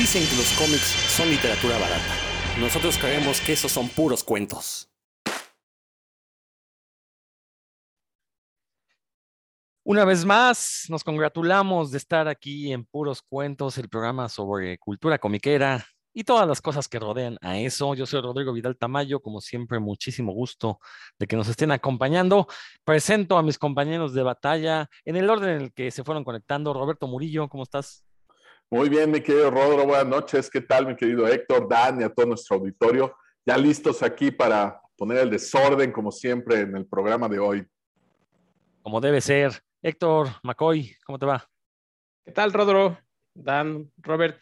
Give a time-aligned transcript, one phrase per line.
[0.00, 2.14] Dicen que los cómics son literatura barata.
[2.58, 4.88] Nosotros creemos que esos son puros cuentos.
[9.84, 15.18] Una vez más, nos congratulamos de estar aquí en Puros Cuentos, el programa sobre cultura
[15.18, 17.94] comiquera y todas las cosas que rodean a eso.
[17.94, 20.78] Yo soy Rodrigo Vidal Tamayo, como siempre, muchísimo gusto
[21.18, 22.46] de que nos estén acompañando.
[22.84, 26.72] Presento a mis compañeros de batalla en el orden en el que se fueron conectando.
[26.72, 28.06] Roberto Murillo, ¿cómo estás?
[28.72, 30.48] Muy bien, mi querido Rodro, buenas noches.
[30.48, 33.16] ¿Qué tal, mi querido Héctor, Dan y a todo nuestro auditorio?
[33.44, 37.66] Ya listos aquí para poner el desorden, como siempre, en el programa de hoy.
[38.82, 39.60] Como debe ser.
[39.82, 41.50] Héctor, McCoy, ¿cómo te va?
[42.24, 42.96] ¿Qué tal, Rodro?
[43.34, 44.40] Dan, Robert.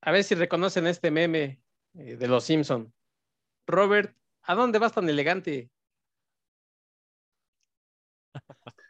[0.00, 1.62] A ver si reconocen este meme
[1.94, 2.92] eh, de los Simpson.
[3.68, 5.70] Robert, ¿a dónde vas tan elegante?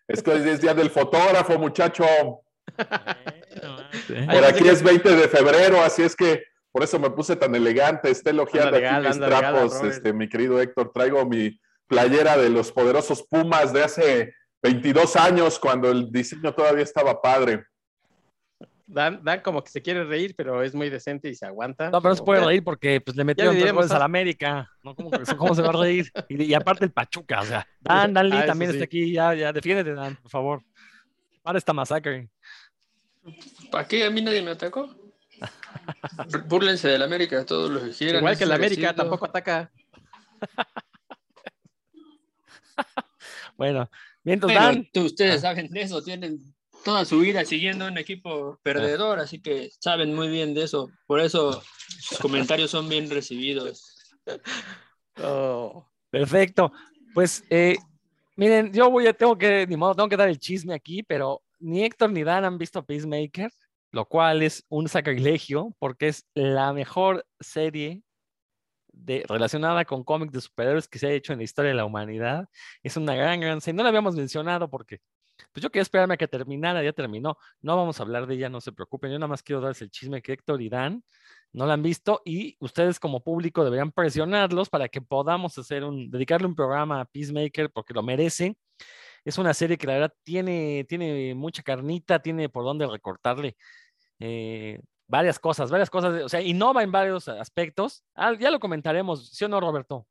[0.09, 2.44] Es que hoy es día del fotógrafo, muchacho.
[2.77, 8.11] Por aquí es 20 de febrero, así es que por eso me puse tan elegante.
[8.11, 10.91] Esté elogiando aquí mis trapos, este, mi querido Héctor.
[10.93, 16.83] Traigo mi playera de los poderosos Pumas de hace 22 años, cuando el diseño todavía
[16.83, 17.65] estaba padre.
[18.87, 21.91] Dan, como que se quiere reír, pero es muy decente y se aguanta.
[21.91, 24.69] No, pero no se puede reír porque pues, le metieron tres goles a la América.
[24.83, 24.95] ¿no?
[24.95, 26.11] ¿Cómo, ¿Cómo, se va a reír?
[26.29, 29.53] Y, aparte el Pachuca, o sea, Dan, Dan Lee ah, también está aquí, ya, ya,
[29.53, 30.63] defiéndete, Dan, por favor.
[31.43, 32.29] Para esta masacre.
[33.71, 34.05] ¿Para qué?
[34.05, 34.95] ¿A mí nadie me atacó?
[36.47, 38.21] Búrlense de la América, todos los que quieran.
[38.21, 39.71] Igual que la América tampoco ataca.
[43.57, 43.91] bueno,
[44.23, 44.89] mientras Dan.
[44.95, 50.15] ustedes saben de eso, tienen toda su vida siguiendo un equipo perdedor, así que saben
[50.15, 50.91] muy bien de eso.
[51.07, 53.91] Por eso sus comentarios son bien recibidos.
[55.23, 56.73] Oh, perfecto.
[57.15, 57.77] Pues eh,
[58.35, 61.44] miren, yo voy a, tengo que, ni modo, tengo que dar el chisme aquí, pero
[61.59, 63.51] ni Héctor ni Dan han visto Peacemaker,
[63.91, 68.03] lo cual es un sacrilegio porque es la mejor serie
[68.93, 71.85] de, relacionada con cómics de superhéroes que se ha hecho en la historia de la
[71.85, 72.49] humanidad.
[72.83, 73.77] Es una gran, gran serie.
[73.77, 75.01] No la habíamos mencionado porque
[75.53, 77.37] pues yo quería esperarme a que terminara, ya terminó.
[77.61, 79.11] No vamos a hablar de ella, no se preocupen.
[79.11, 81.03] Yo nada más quiero darles el chisme que Héctor y Dan
[81.53, 86.11] no la han visto y ustedes como público deberían presionarlos para que podamos hacer un,
[86.11, 88.57] dedicarle un programa a Peacemaker porque lo merece
[89.25, 93.57] es una serie que la verdad tiene, tiene mucha carnita, tiene por dónde recortarle
[94.21, 98.05] eh, varias cosas, varias cosas, o sea, innova en varios aspectos.
[98.15, 100.07] Ah, ya lo comentaremos, ¿sí o no, Roberto?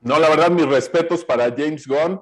[0.00, 2.20] No, la verdad, mis respetos para James Gunn.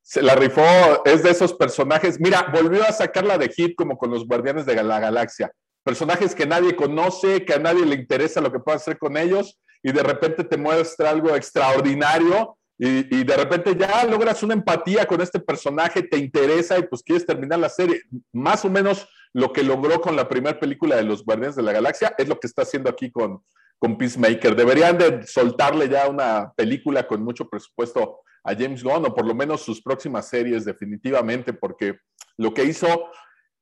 [0.00, 0.62] Se la rifó,
[1.04, 2.20] es de esos personajes.
[2.20, 5.50] Mira, volvió a sacarla de hit como con los Guardianes de la Galaxia.
[5.82, 9.58] Personajes que nadie conoce, que a nadie le interesa lo que pueda hacer con ellos,
[9.82, 15.22] y de repente te muestra algo extraordinario y, de repente ya logras una empatía con
[15.22, 18.02] este personaje, te interesa y pues quieres terminar la serie.
[18.32, 21.72] Más o menos lo que logró con la primera película de los Guardianes de la
[21.72, 23.42] Galaxia es lo que está haciendo aquí con,
[23.78, 24.54] con Peacemaker.
[24.54, 29.34] Deberían de soltarle ya una película con mucho presupuesto a James Gunn o por lo
[29.34, 31.98] menos sus próximas series definitivamente porque
[32.36, 33.06] lo que hizo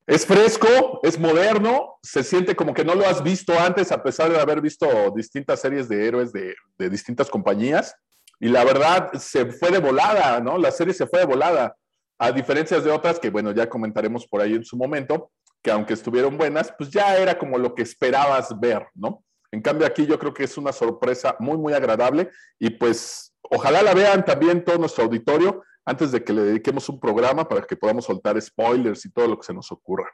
[0.06, 4.30] es fresco, es moderno, se siente como que no lo has visto antes a pesar
[4.30, 4.86] de haber visto
[5.16, 7.94] distintas series de héroes de, de distintas compañías
[8.40, 10.58] y la verdad se fue de volada, ¿no?
[10.58, 11.76] La serie se fue de volada,
[12.18, 15.30] a diferencia de otras que, bueno, ya comentaremos por ahí en su momento,
[15.62, 19.24] que aunque estuvieron buenas, pues ya era como lo que esperabas ver, ¿no?
[19.50, 23.82] En cambio aquí yo creo que es una sorpresa muy, muy agradable y pues ojalá
[23.82, 27.76] la vean también todo nuestro auditorio antes de que le dediquemos un programa para que
[27.76, 30.10] podamos soltar spoilers y todo lo que se nos ocurra.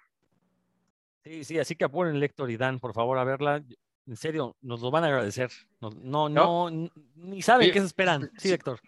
[1.24, 3.62] Sí, sí, así que apuren Lector y Dan, por favor, a verla
[4.10, 5.52] en serio, nos lo van a agradecer.
[5.80, 6.68] No, no,
[7.14, 8.28] ni saben qué se esperan.
[8.38, 8.80] Sí, Héctor.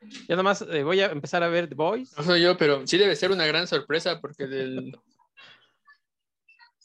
[0.00, 2.16] Yo nada más eh, voy a empezar a ver The Boys.
[2.16, 4.98] No soy yo, pero sí debe ser una gran sorpresa porque del...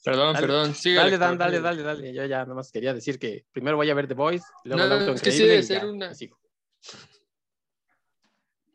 [0.04, 0.76] Perdón, perdón.
[0.84, 2.14] dale, dale, dale, dale, dale.
[2.14, 4.44] Yo ya nada más quería decir que primero voy a ver The Boys.
[4.66, 6.12] Luego no, es que sí debe ser una...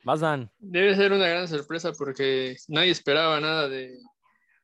[0.03, 0.51] Más Dan.
[0.59, 3.97] Debe ser una gran sorpresa porque nadie esperaba nada de,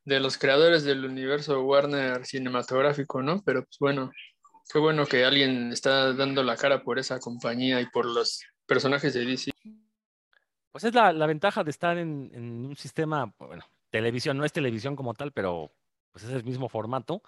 [0.05, 3.43] de los creadores del universo Warner cinematográfico, ¿no?
[3.43, 4.11] Pero pues bueno,
[4.73, 9.15] qué bueno que alguien está dando la cara por esa compañía y por los personajes
[9.15, 9.51] de DC.
[10.73, 15.15] Pues es la, ventaja de estar en, un sistema, bueno, televisión, no es televisión como
[15.15, 15.73] tal, pero
[16.11, 17.23] pues es el mismo formato.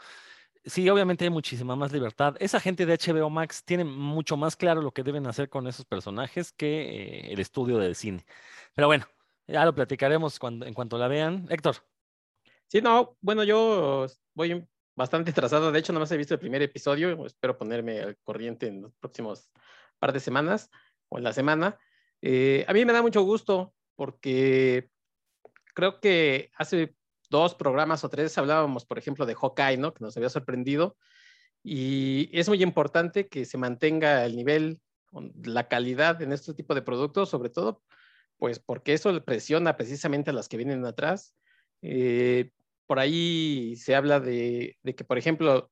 [0.64, 2.34] Sí, obviamente hay muchísima más libertad.
[2.40, 5.84] Esa gente de HBO Max tiene mucho más claro lo que deben hacer con esos
[5.84, 8.26] personajes que eh, el estudio del cine.
[8.74, 9.06] Pero bueno,
[9.46, 11.46] ya lo platicaremos cuando, en cuanto la vean.
[11.50, 11.76] Héctor.
[12.68, 14.66] Sí, no, bueno, yo voy
[14.96, 15.70] bastante trazado.
[15.70, 17.24] De hecho, nomás he visto el primer episodio.
[17.26, 19.50] Espero ponerme al corriente en los próximos
[19.98, 20.70] par de semanas
[21.08, 21.78] o en la semana.
[22.22, 24.90] Eh, a mí me da mucho gusto porque
[25.74, 26.96] creo que hace
[27.30, 29.76] dos programas o tres hablábamos, por ejemplo, de Hawkeye.
[29.76, 30.96] Que nos había sorprendido.
[31.62, 34.80] Y es muy importante que se mantenga el nivel,
[35.44, 37.82] la calidad en este tipo de productos, sobre todo,
[38.38, 41.34] pues porque eso presiona precisamente a las que vienen atrás.
[41.82, 42.50] Eh,
[42.86, 45.70] por ahí se habla de, que, por ejemplo,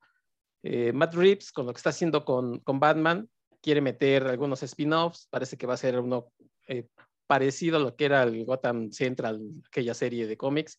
[0.63, 3.29] eh, Matt Reeves, con lo que está haciendo con, Batman,
[3.61, 6.33] quiere meter algunos spin-offs, parece que va a ser uno
[6.69, 6.87] eh,
[7.27, 10.79] parecido a lo que era el Gotham Central, aquella serie de cómics,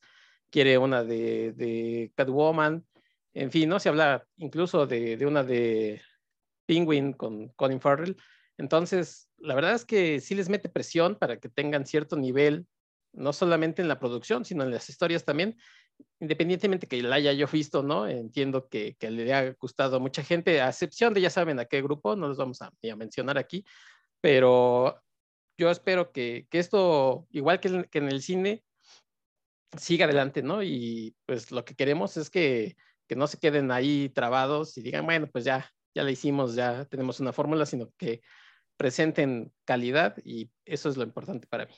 [0.49, 2.85] quiere una de, de Catwoman,
[3.35, 3.79] en fin, ¿no?
[3.79, 6.01] Se habla incluso de, una de
[6.65, 8.15] Penguin con Colin Farrell.
[8.57, 12.65] Entonces, la verdad es que sí les mete presión para que tengan cierto nivel,
[13.15, 15.57] no solamente en la producción, sino en las historias también,
[16.19, 18.07] independientemente que la haya yo visto, ¿no?
[18.07, 21.81] Entiendo que, le ha gustado a mucha gente, a excepción de ya saben a qué
[21.81, 23.65] grupo, no los vamos a, mencionar aquí,
[24.21, 25.01] pero
[25.57, 28.63] yo espero que, esto, igual que que en el cine,
[29.77, 30.63] siga adelante, ¿no?
[30.63, 32.75] Y pues lo que queremos es que
[33.07, 36.85] que no se queden ahí trabados y digan, bueno, pues ya, ya la hicimos, ya
[36.85, 38.21] tenemos una fórmula, sino que
[38.77, 41.73] presenten calidad y eso es lo importante para mí.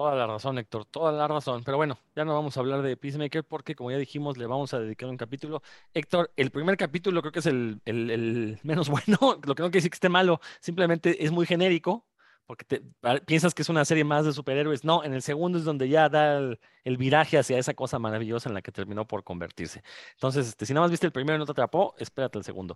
[0.00, 1.62] Toda la razón, Héctor, toda la razón.
[1.62, 4.72] Pero bueno, ya no vamos a hablar de Peacemaker porque, como ya dijimos, le vamos
[4.72, 5.62] a dedicar un capítulo.
[5.92, 9.72] Héctor, el primer capítulo creo que es el, el menos bueno, lo que no quiere
[9.72, 12.06] decir que esté malo, simplemente es muy genérico,
[12.46, 12.82] porque
[13.26, 14.84] piensas que es una serie más de superhéroes.
[14.84, 18.54] No, en el segundo es donde ya da el, viraje hacia esa cosa maravillosa en
[18.54, 19.82] la que terminó por convertirse.
[20.14, 22.74] Entonces, este, si nada más viste el primero y no te atrapó, espérate el segundo.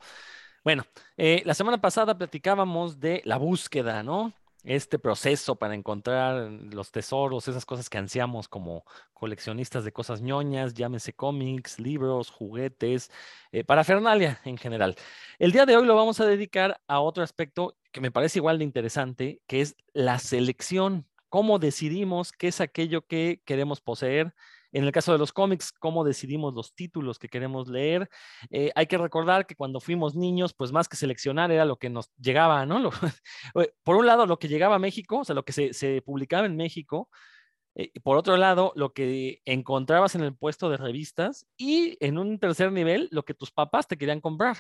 [0.62, 0.84] Bueno,
[1.16, 4.34] eh, la semana pasada platicábamos de la búsqueda, ¿no?
[4.64, 10.74] Este proceso para encontrar los tesoros, esas cosas que ansiamos como coleccionistas de cosas ñoñas,
[10.74, 13.10] llámese cómics, libros, juguetes,
[13.52, 14.96] eh, parafernalia en general.
[15.38, 18.58] El día de hoy lo vamos a dedicar a otro aspecto que me parece igual
[18.58, 24.34] de interesante, que es la selección, cómo decidimos qué es aquello que queremos poseer
[24.74, 28.10] en el caso de los cómics, cómo decidimos los títulos que queremos leer.
[28.50, 31.88] Eh, hay que recordar que cuando fuimos niños, pues más que seleccionar era lo que
[31.90, 32.90] nos llegaba, ¿no?
[33.84, 36.56] por un lado, lo que llegaba a México, o sea, lo que se, publicaba en
[36.56, 37.08] México.
[37.76, 42.40] Eh, por otro lado, lo que encontrabas en el puesto de revistas y en un
[42.40, 44.56] tercer nivel, lo que tus papás te querían comprar.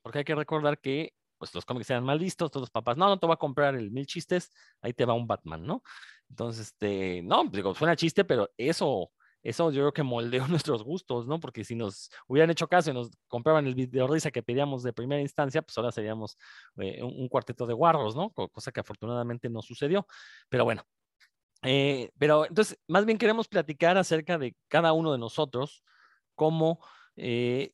[0.00, 3.06] Porque hay que recordar que pues los cómics eran mal vistos, todos los papás, no,
[3.06, 4.50] no te voy a comprar el mil chistes,
[4.80, 5.82] ahí te va un Batman, ¿no?
[6.30, 9.12] Entonces, este, no, digo, suena chiste, pero eso
[9.42, 11.40] eso yo creo que moldeó nuestros gustos, ¿no?
[11.40, 14.92] Porque si nos hubieran hecho caso y nos compraban el video risa que pedíamos de
[14.92, 16.36] primera instancia, pues ahora seríamos
[16.78, 18.30] eh, un, cuarteto de guarros, ¿no?
[18.30, 20.06] Cosa que afortunadamente no sucedió.
[20.48, 20.84] Pero bueno,
[21.62, 25.84] eh, pero entonces, más bien queremos platicar acerca de cada uno de nosotros,
[26.34, 26.80] cómo
[27.16, 27.72] eh,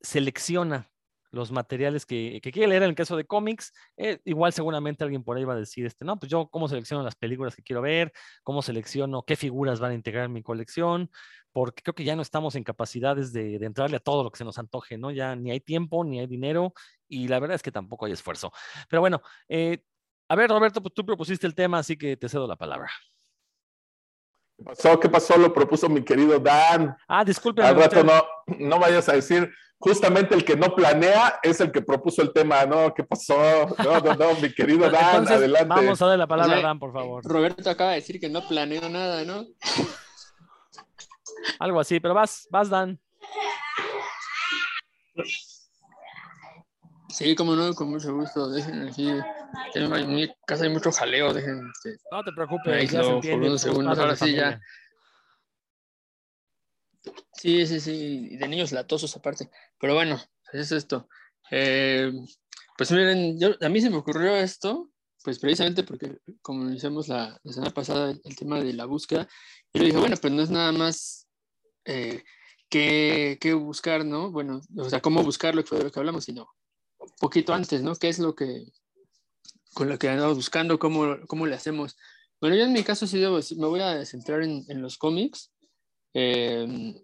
[0.00, 0.89] selecciona
[1.30, 2.82] los materiales que, quiere leer.
[2.82, 6.04] En el caso de cómics, eh, igual seguramente alguien por ahí va a decir, este,
[6.04, 8.12] no, pues yo cómo selecciono las películas que quiero ver,
[8.42, 11.10] cómo selecciono qué figuras van a integrar en mi colección,
[11.52, 14.44] porque creo que ya no estamos en capacidades de, entrarle a todo lo que se
[14.44, 15.10] nos antoje, ¿no?
[15.10, 16.72] Ya ni hay tiempo, ni hay dinero,
[17.08, 18.52] y la verdad es que tampoco hay esfuerzo.
[18.88, 19.82] Pero bueno, eh,
[20.28, 22.90] a ver, Roberto, pues tú propusiste el tema, así que te cedo la palabra.
[24.56, 25.00] ¿Qué pasó?
[25.00, 25.36] ¿Qué pasó?
[25.36, 26.94] Lo propuso mi querido Dan.
[27.08, 27.62] Ah, disculpe.
[27.62, 28.22] Al rato no,
[28.58, 29.50] no vayas a decir,
[29.80, 32.94] justamente el que no planea es el que propuso el tema, ¿no?
[32.94, 33.34] ¿Qué pasó?
[33.82, 35.74] No, no, no, mi querido Dan, adelante.
[35.74, 37.24] Vamos a darle la palabra a Dan, por favor.
[37.24, 39.46] Roberto acaba de decir que no planeó nada, ¿no?
[41.58, 43.00] Algo así, pero vas, vas, Dan.
[47.08, 48.50] Sí, como no, con mucho gusto.
[48.50, 49.10] Dejen aquí.
[49.74, 51.60] En mi casa hay mucho jaleo, dejen.
[52.12, 53.38] No te preocupes, ya se entiende.
[53.38, 54.60] Por unos segundos, ahora sí ya.
[57.34, 59.50] Sí, sí, sí, de niños latosos aparte.
[59.78, 60.20] Pero bueno,
[60.52, 61.08] es esto.
[61.50, 62.12] Eh,
[62.76, 64.90] pues miren, a mí se me ocurrió esto,
[65.22, 69.28] pues precisamente porque, como decíamos la, semana pasada, el tema de la búsqueda,
[69.72, 71.26] y yo dije, bueno, pues no es nada más
[71.84, 72.22] eh,
[72.68, 74.30] que, buscar, ¿no?
[74.30, 76.48] Bueno, o sea, cómo buscarlo, que fue de lo que hablamos, sino
[76.98, 77.94] un poquito antes, ¿no?
[77.96, 78.64] ¿Qué es lo que,
[79.74, 81.96] con lo que andamos buscando, cómo, cómo le hacemos?
[82.40, 85.49] Bueno, yo en mi caso sí debo, me voy a centrar en, en los cómics.
[86.14, 86.94] Eh,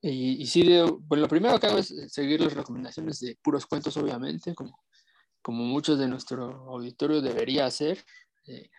[0.00, 0.62] y, y sí,
[1.00, 4.80] bueno, lo primero que hago es seguir las recomendaciones de puros cuentos, obviamente, como,
[5.42, 8.04] como muchos de nuestro auditorio debería hacer.
[8.46, 8.70] Eh,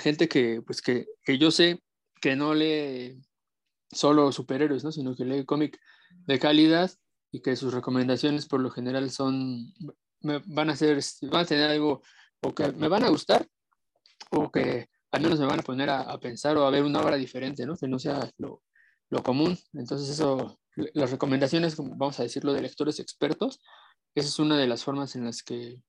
[0.00, 1.82] gente que, pues que, que, yo sé
[2.20, 3.20] que no lee
[3.90, 4.92] solo superhéroes, ¿no?
[4.92, 5.78] sino que lee cómic
[6.26, 6.90] de calidad
[7.30, 9.72] y que sus recomendaciones por lo general son,
[10.20, 11.00] van a ser,
[11.30, 12.02] van a tener algo
[12.40, 13.46] o que me van a gustar
[14.30, 17.00] o que al menos me van a poner a, a pensar o a ver una
[17.00, 17.76] obra diferente, ¿no?
[17.76, 18.62] Que no sea lo,
[19.10, 19.58] lo común.
[19.72, 20.60] Entonces eso,
[20.94, 23.60] las recomendaciones, vamos a decirlo, de lectores expertos,
[24.14, 25.80] esa es una de las formas en las que,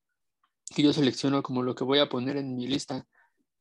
[0.78, 3.08] yo selecciono como lo que voy a poner en mi lista.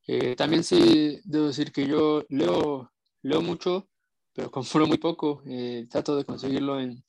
[0.07, 3.89] Eh, también sí debo decir que yo leo, leo mucho,
[4.35, 5.43] pero compro muy poco.
[5.47, 7.03] Eh, trato de conseguirlo en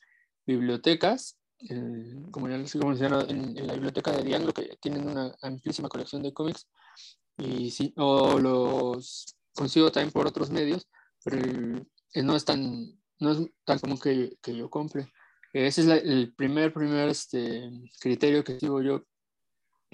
[0.46, 1.38] bibliotecas,
[2.32, 5.90] como ya les he mencionado, en, en, la biblioteca de Diablo, que tienen una amplísima
[5.90, 6.68] colección de cómics,
[7.38, 10.88] y sí, o los consigo también por otros medios,
[11.24, 11.86] pero
[12.16, 15.12] no es tan, no es tan común que, que yo compre.
[15.54, 19.06] Ese es el primer, primer este, criterio que sigo yo,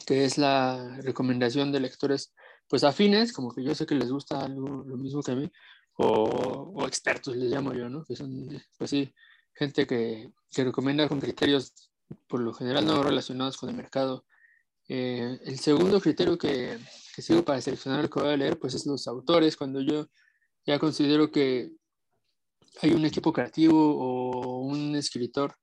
[0.06, 2.34] que es la recomendación de lectores
[2.68, 5.50] pues afines, como que yo sé que les gusta algo, lo mismo que a mí,
[5.98, 8.04] o, o, expertos les llamo yo, ¿no?
[8.04, 9.14] Que son, pues sí,
[9.54, 11.74] gente que, que, recomienda con criterios
[12.28, 14.26] por lo general no relacionados con el mercado.
[14.88, 16.78] Eh, el segundo criterio que,
[17.16, 20.08] que, sigo para seleccionar lo que voy a leer, pues es los autores, cuando yo
[20.66, 21.72] ya considero que
[22.82, 25.56] hay un equipo creativo o un escritor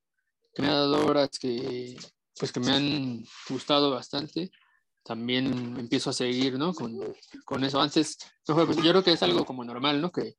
[0.54, 1.96] que me ha dado obras que,
[2.38, 4.50] pues, que me han gustado bastante,
[5.02, 6.72] también empiezo a seguir, ¿no?
[6.74, 6.98] Con,
[7.44, 7.80] con eso.
[7.80, 10.12] Antes, yo creo que es algo como normal, ¿no?
[10.12, 10.36] Que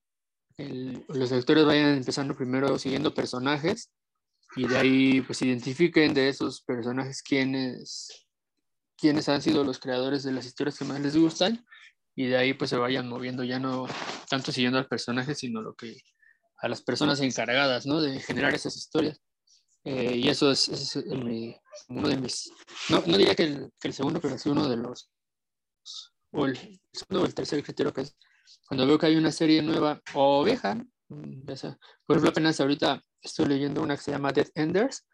[0.57, 3.91] el, los lectores vayan empezando primero siguiendo personajes
[4.55, 8.27] y de ahí pues identifiquen de esos personajes quiénes,
[8.95, 11.65] quiénes han sido los creadores de las historias que más les gustan
[12.15, 13.87] y de ahí pues se vayan moviendo ya no
[14.29, 15.97] tanto siguiendo al personaje, sino lo que
[16.63, 18.01] a las personas encargadas, ¿no?
[18.01, 19.21] De generar esas historias.
[19.83, 20.95] Eh, y eso es, es
[21.89, 22.49] uno de mis,
[22.89, 25.11] no, no diría que el, que el, segundo, pero sí uno de los,
[26.31, 26.55] o el,
[26.93, 28.15] segundo o el tercer criterio que es
[28.65, 30.75] cuando veo que hay una serie nueva o vieja,
[31.09, 31.41] mm,
[32.05, 35.05] por ejemplo, apenas ahorita estoy leyendo una que se llama Death Enders,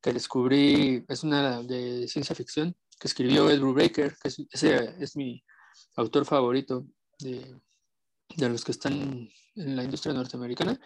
[0.00, 5.14] que descubrí, es una de ciencia ficción, que escribió Ed Brubaker, que es, ese es
[5.14, 5.44] mi
[5.96, 6.86] autor favorito
[7.18, 7.54] de,
[8.36, 10.78] de los que están en la industria norteamericana.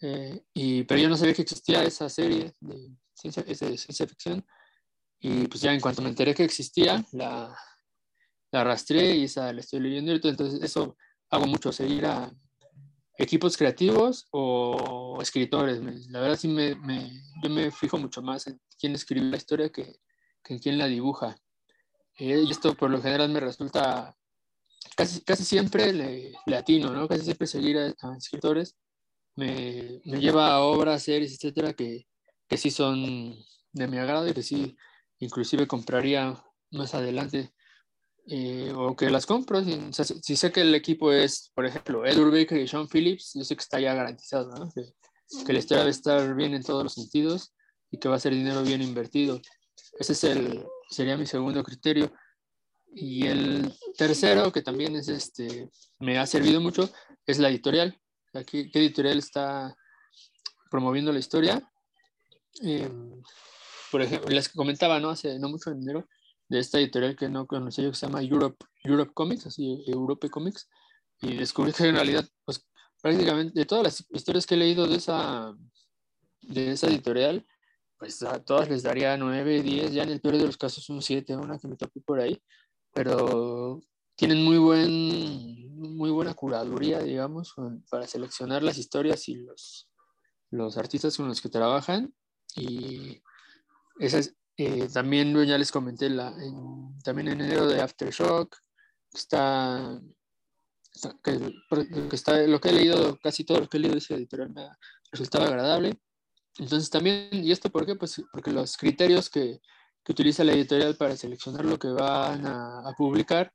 [0.00, 4.44] Eh, y, pero yo no sabía que existía esa serie de ciencia, de ciencia ficción.
[5.20, 7.56] Y pues ya en cuanto me enteré que existía, la,
[8.50, 10.12] la arrastré y esa la estoy leyendo.
[10.12, 10.96] Entonces eso
[11.30, 12.32] hago mucho, seguir a
[13.16, 15.80] equipos creativos o escritores.
[16.10, 17.10] La verdad sí me, me,
[17.42, 20.00] yo me fijo mucho más en quién escribe la historia que,
[20.42, 21.36] que en quién la dibuja.
[22.18, 24.16] Eh, y esto por lo general me resulta
[24.96, 27.08] casi, casi siempre le, le, atino, ¿no?
[27.08, 28.76] Casi siempre seguir a, a escritores
[29.36, 32.06] me, me, lleva a obras, series, etcétera, que,
[32.48, 33.34] que sí son
[33.72, 34.76] de mi agrado y que sí,
[35.18, 37.52] inclusive compraría más adelante.
[38.28, 42.58] Eh, o que las compro, si, sé que el equipo es, por ejemplo, Edward Baker
[42.58, 44.94] y Sean Phillips, yo sé que está ya garantizado, que,
[45.44, 47.52] que la historia debe estar bien en todos los sentidos
[47.90, 49.40] y que va a ser dinero bien invertido.
[49.98, 52.12] Ese es el, sería mi segundo criterio.
[52.94, 56.90] Y el tercero, que también es este, me ha servido mucho,
[57.26, 57.98] es la editorial.
[58.32, 59.74] ¿Qué, qué editorial está
[60.70, 61.62] promoviendo la historia?
[62.62, 62.90] Eh,
[63.90, 65.10] por ejemplo, les comentaba, ¿no?
[65.10, 66.08] Hace no mucho en enero,
[66.48, 70.28] de esta editorial que no conocía yo, que se llama Europe, Europe Comics, así, Europe
[70.28, 70.68] Comics,
[71.20, 72.66] y descubrí que en realidad, pues
[73.00, 75.54] prácticamente de todas las historias que he leído de esa,
[76.42, 77.46] de esa editorial,
[77.98, 81.02] pues a todas les daría 9, 10, ya en el peor de los casos un
[81.02, 82.42] 7, una que me topé por ahí,
[82.92, 83.82] pero
[84.16, 87.54] tienen muy, buen, muy buena curaduría, digamos,
[87.90, 89.88] para seleccionar las historias y los,
[90.50, 92.14] los artistas con los que trabajan.
[92.54, 93.22] Y
[93.98, 98.56] esas, eh, también ya les comenté, la, en, también en enero de Aftershock,
[99.12, 100.00] está,
[100.94, 101.54] está, que,
[102.08, 104.52] que está, lo que he leído, casi todo lo que he leído de esa editorial
[104.52, 104.78] me ha
[105.10, 105.98] resultado agradable.
[106.58, 107.94] Entonces también, ¿y esto por qué?
[107.94, 109.60] Pues porque los criterios que,
[110.04, 113.52] que utiliza la editorial para seleccionar lo que van a, a publicar,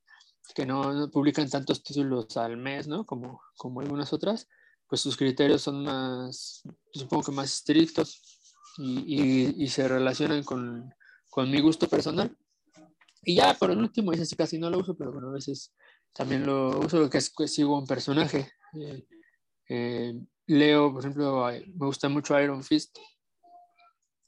[0.55, 3.05] que no, no, publican tantos títulos al mes, ¿no?
[3.05, 4.47] Como, como algunas otras,
[4.87, 6.63] pues sus criterios son más,
[6.93, 8.21] supongo que más estrictos
[8.77, 10.93] y, y, y se relacionan con,
[11.29, 12.35] con, mi gusto personal.
[13.23, 15.73] Y ya por el último, ese casi no lo uso, pero bueno, a veces
[16.13, 18.51] también lo uso, que es que sigo un personaje.
[18.79, 19.05] Eh,
[19.69, 20.13] eh,
[20.45, 22.97] leo, por ejemplo, me gusta mucho Iron Fist.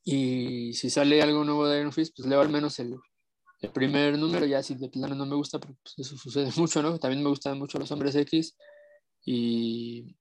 [0.04, 2.96] Y si sale algo nuevo de Iron Fist, pues leo al menos el,
[3.62, 4.46] el primer número.
[4.46, 6.98] Ya si de plano no me gusta, pues eso sucede mucho, ¿no?
[7.00, 8.58] También me gustan mucho los hombres X.
[9.26, 10.16] Y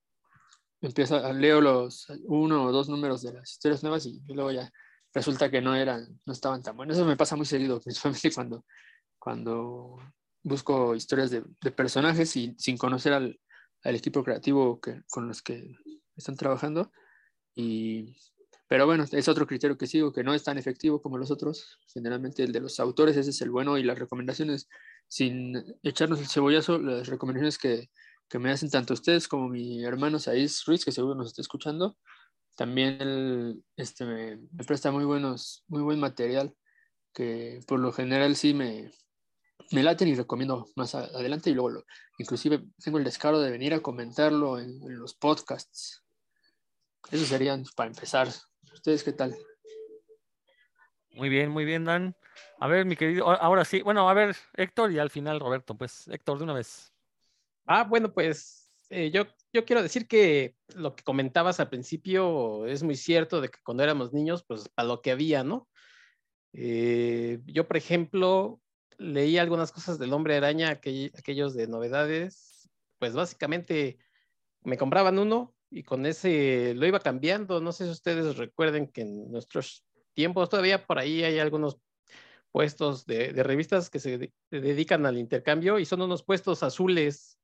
[0.81, 4.71] empiezo a leo los uno o dos números de las historias nuevas y luego ya
[5.13, 6.97] resulta que no eran, no estaban tan buenos.
[6.97, 8.65] Eso me pasa muy seguido, principalmente cuando,
[9.19, 9.97] cuando
[10.43, 13.41] busco historias de, de personajes y sin conocer al,
[13.83, 15.77] al equipo creativo que, con los que
[16.17, 16.93] están trabajando.
[17.55, 18.17] Y,
[18.69, 21.79] pero bueno, es otro criterio que sigo, que no es tan efectivo como los otros.
[21.93, 24.69] Generalmente el de los autores, ese es el bueno y las recomendaciones,
[25.09, 27.91] sin echarnos el cebollazo, las recomendaciones que,
[28.29, 31.97] que me hacen tanto ustedes como mi hermano Saiz Ruiz, que seguro nos está escuchando,
[32.59, 36.55] también él este, me, presta muy, buenos, muy buen material,
[37.15, 38.91] que por lo general sí me,
[39.71, 41.85] me laten y recomiendo más adelante y luego lo,
[42.19, 46.05] inclusive tengo el descaro de venir a comentarlo en, en los podcasts
[47.11, 48.29] Esos serían para empezar.
[48.79, 49.37] ¿Ustedes qué tal?
[51.11, 52.15] Muy bien, muy bien, Dan.
[52.61, 53.83] A ver, mi querido, ahora sí.
[53.83, 55.77] Bueno, a ver, Héctor y al final Roberto.
[55.77, 56.95] Pues, Héctor, de una vez.
[57.67, 62.85] Ah, bueno, pues eh, yo, yo quiero decir que lo que comentabas al principio es
[62.85, 65.69] muy cierto de que cuando éramos niños, pues para lo que había, ¿no?
[66.53, 68.61] Eh, yo, por ejemplo,
[68.97, 72.71] leí algunas cosas del hombre araña, aquell- aquellos de novedades,
[73.01, 73.99] pues básicamente
[74.63, 77.61] me compraban uno y con ese lo iba cambiando.
[77.61, 79.85] No sé si ustedes recuerden que en nuestros
[80.15, 81.79] tiempos todavía por ahí hay algunos
[82.51, 87.39] puestos de, de revistas que se de- dedican al intercambio y son unos puestos azules,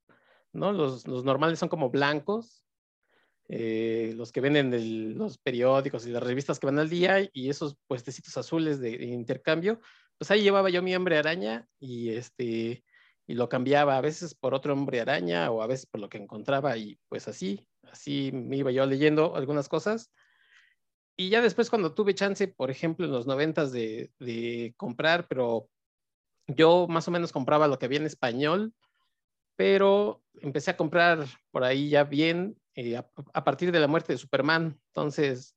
[0.51, 0.71] ¿no?
[0.71, 2.63] Los, los normales son como blancos,
[3.47, 7.49] eh, los que venden el- los periódicos y las revistas que van al día y
[7.49, 9.79] esos puestecitos azules de, de intercambio,
[10.17, 12.83] pues ahí llevaba yo mi hombre araña y este
[13.27, 16.17] y lo cambiaba a veces por otro hombre araña o a veces por lo que
[16.17, 20.11] encontraba y pues así, así me iba yo leyendo algunas cosas.
[21.17, 25.69] Y ya después cuando tuve chance, por ejemplo, en los noventas de, de comprar, pero
[26.47, 28.73] yo más o menos compraba lo que había en español,
[29.55, 34.19] pero empecé a comprar por ahí ya bien eh, a, partir de la muerte de
[34.19, 34.77] Superman.
[34.87, 35.55] Entonces,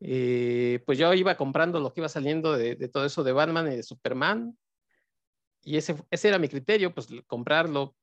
[0.00, 3.76] eh, pues yo iba comprando lo que iba saliendo de todo eso de Batman y
[3.76, 4.56] de Superman.
[5.66, 7.96] Y ese, ese era mi criterio, pues comprarlo.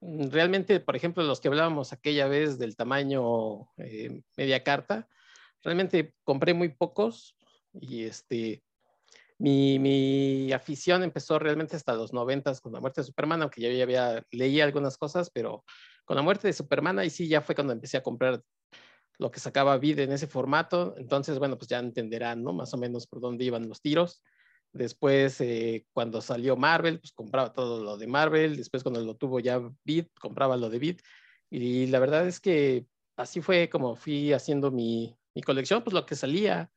[0.00, 5.08] Mm, Realmente, por ejemplo, los que hablábamos aquella vez del tamaño eh, media carta,
[5.62, 7.36] realmente compré muy pocos
[7.74, 8.64] y este,
[9.38, 13.70] mi, mi afición empezó realmente hasta los noventas con la muerte de Superman, aunque yo
[13.70, 15.64] ya había leí algunas cosas, pero
[16.06, 18.42] con la muerte de Superman ahí sí ya fue cuando empecé a comprar
[19.18, 20.94] lo que sacaba Vid en ese formato.
[20.96, 22.54] Entonces, bueno, pues ya entenderán, ¿no?
[22.54, 24.22] Más o menos por dónde iban los tiros.
[24.72, 28.56] Después, eh, cuando salió Marvel, pues compraba todo lo de Marvel.
[28.56, 31.00] Después, cuando lo tuvo ya Vid, compraba lo de Vid.
[31.50, 32.86] Y la verdad es que
[33.16, 36.70] así fue como fui haciendo mi, mi colección, pues lo que salía,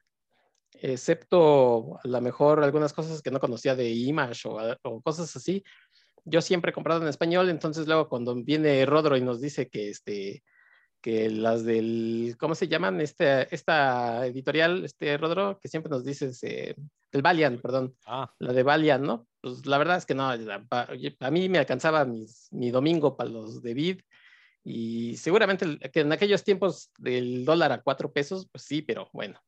[0.73, 5.63] excepto a lo mejor algunas cosas que no conocía de Image o, o cosas así.
[6.25, 9.89] Yo siempre he comprado en español, entonces luego cuando viene Rodro y nos dice que
[9.89, 10.43] este
[11.05, 12.99] que las del, ¿cómo se llaman?
[12.99, 16.75] Este, esta editorial, este Rodro, que siempre nos dices, eh,
[17.15, 19.27] el Valiant, perdón, Ah, la de Valiant, ¿no?
[19.41, 23.61] Pues la verdad es que no, a mí me alcanzaba mis, mi domingo para los
[23.61, 24.01] de Vid
[24.63, 29.39] y seguramente que en aquellos tiempos del dólar a cuatro pesos, pues sí, pero bueno.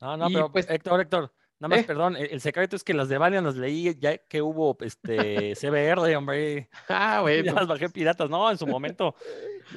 [0.00, 1.84] no, no, Y, pero pues, Héctor, Héctor, nada más, ¿eh?
[1.86, 5.54] perdón, el, el secreto es que las de Valiant las leí ya que hubo este
[5.60, 6.70] CBR, hombre.
[6.88, 7.52] Ah, Ya bueno.
[7.54, 9.14] las bajé piratas, no, en su momento.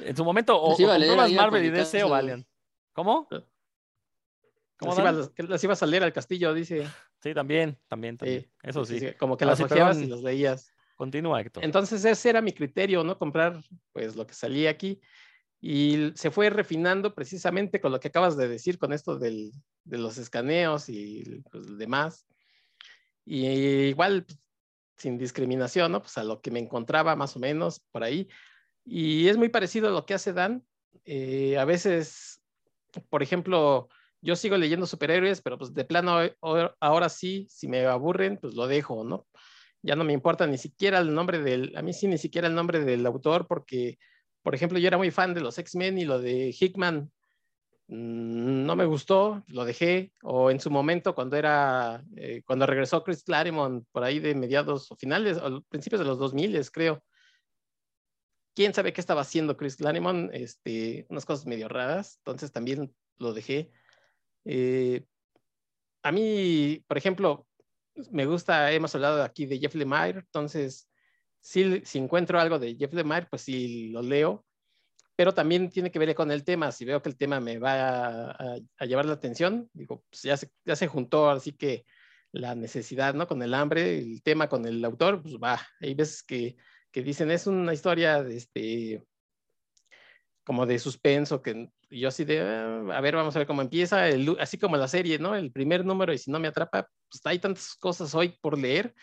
[0.02, 2.08] En su momento, o, Las o Marvel y DC o.
[2.08, 2.46] Valiant.
[2.94, 3.28] ¿Cómo?
[4.84, 6.86] ¿Cómo Las que las ibas a leer al castillo, dice.
[7.22, 8.50] Sí, también, también, Sí, también.
[8.62, 9.00] Eso sí.
[9.18, 10.72] Como que Ah, las sí, ojeabas y las leías.
[10.96, 11.64] Continúa, Héctor.
[11.64, 13.18] Entonces ese era mi criterio, ¿no?
[13.18, 15.00] Comprar pues lo que salía aquí.
[15.60, 19.50] Y se fue refinando precisamente con lo que acabas de decir, con esto del,
[19.84, 22.26] de los escaneos y pues, demás.
[23.24, 24.38] Y igual, pues,
[24.96, 26.02] sin discriminación, ¿no?
[26.02, 28.28] Pues a lo que me encontraba más o menos por ahí.
[28.84, 30.64] Y es muy parecido a lo que hace Dan.
[31.04, 32.42] Eh, a veces,
[33.08, 33.88] por ejemplo,
[34.24, 38.54] yo sigo leyendo superhéroes, pero pues de plano ahora- ahora sí, si me aburren, pues
[38.54, 39.26] lo dejo, ¿no?
[39.84, 42.54] ya no me importa ni siquiera el nombre del, a mí sí ni siquiera el
[42.54, 43.98] nombre del autor, porque,
[44.42, 47.12] por ejemplo, yo era muy fan de los X-Men y lo de Hickman
[47.88, 53.04] mm, no me gustó, lo dejé, o en su momento cuando era, eh, cuando regresó
[53.04, 57.04] Chris Claremont por ahí de mediados o finales, o principios de los 2000, creo.
[58.54, 60.30] ¿Quién sabe qué estaba haciendo Chris Claremont?
[60.32, 63.70] Este, unas cosas medio raras, entonces también lo dejé.
[64.44, 65.04] Eh,
[66.02, 67.46] a mí, por ejemplo,
[68.10, 70.88] me gusta, hemos hablado aquí de Jeff Lemire, entonces,
[71.40, 74.44] si, si encuentro algo de Jeff Lemire, pues sí lo leo,
[75.16, 76.72] pero también tiene que ver con el tema.
[76.72, 80.50] Si veo que el tema me va a, llevar la atención, digo, pues ya se,
[80.64, 81.84] ya se juntó, así que
[82.32, 83.28] la necesidad, ¿no?
[83.28, 85.60] Con el hambre, el tema con el autor, pues va.
[85.80, 86.56] Hay veces que,
[86.90, 89.04] que dicen, es una historia de este,
[90.44, 94.08] como de suspenso, que yo así de, ah, a ver, vamos a ver cómo empieza,
[94.08, 95.34] el, así como la serie, ¿no?
[95.34, 98.94] El primer número y si no me atrapa, pues hay tantas cosas hoy por leer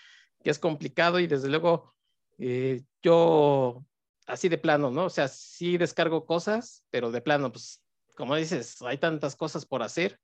[0.43, 1.93] que es complicado y desde luego
[2.37, 3.85] eh, yo
[4.27, 5.05] así de plano, ¿no?
[5.05, 7.83] O sea, sí descargo cosas, pero de plano, pues
[8.15, 10.19] como dices, hay tantas cosas por hacer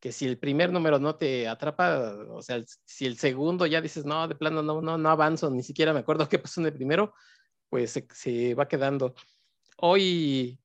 [0.00, 4.04] que si el primer número no te atrapa, o sea, si el segundo ya dices,
[4.04, 6.74] no, de plano no, no, no avanzo, ni siquiera me acuerdo qué pasó en el
[6.74, 7.14] primero,
[7.70, 9.14] pues se, se va quedando.
[9.76, 10.60] Hoy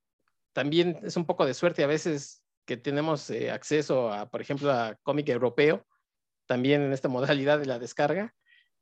[0.53, 4.71] también es un poco de suerte a veces que tenemos eh, acceso a, por ejemplo,
[4.71, 5.85] a cómic europeo,
[6.45, 8.35] también en esta modalidad de la descarga,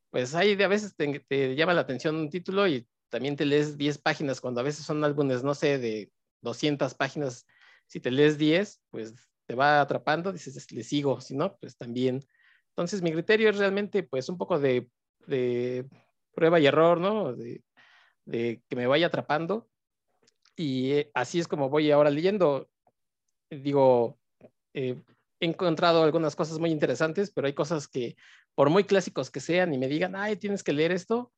[0.10, 3.46] pues ahí de a veces te, te, llama la atención un título y también te
[3.46, 6.12] lees 10 páginas cuando a veces son álbumes, no sé, de
[6.42, 7.46] 200 páginas
[7.88, 12.26] si te lees 10, pues te va atrapando, dices, le sigo, si no, pues también.
[12.70, 14.90] Entonces, mi criterio es realmente, pues, un poco de,
[16.34, 17.34] prueba y error, ¿no?
[17.34, 17.64] De,
[18.26, 19.70] que me vaya atrapando.
[20.58, 22.68] Y eh, así es como voy ahora leyendo.
[23.50, 24.20] Digo,
[24.74, 25.02] eh,
[25.40, 28.18] he encontrado algunas cosas muy interesantes, pero hay cosas que,
[28.56, 31.32] por muy clásicos que sean y me digan, ay, tienes que leer esto,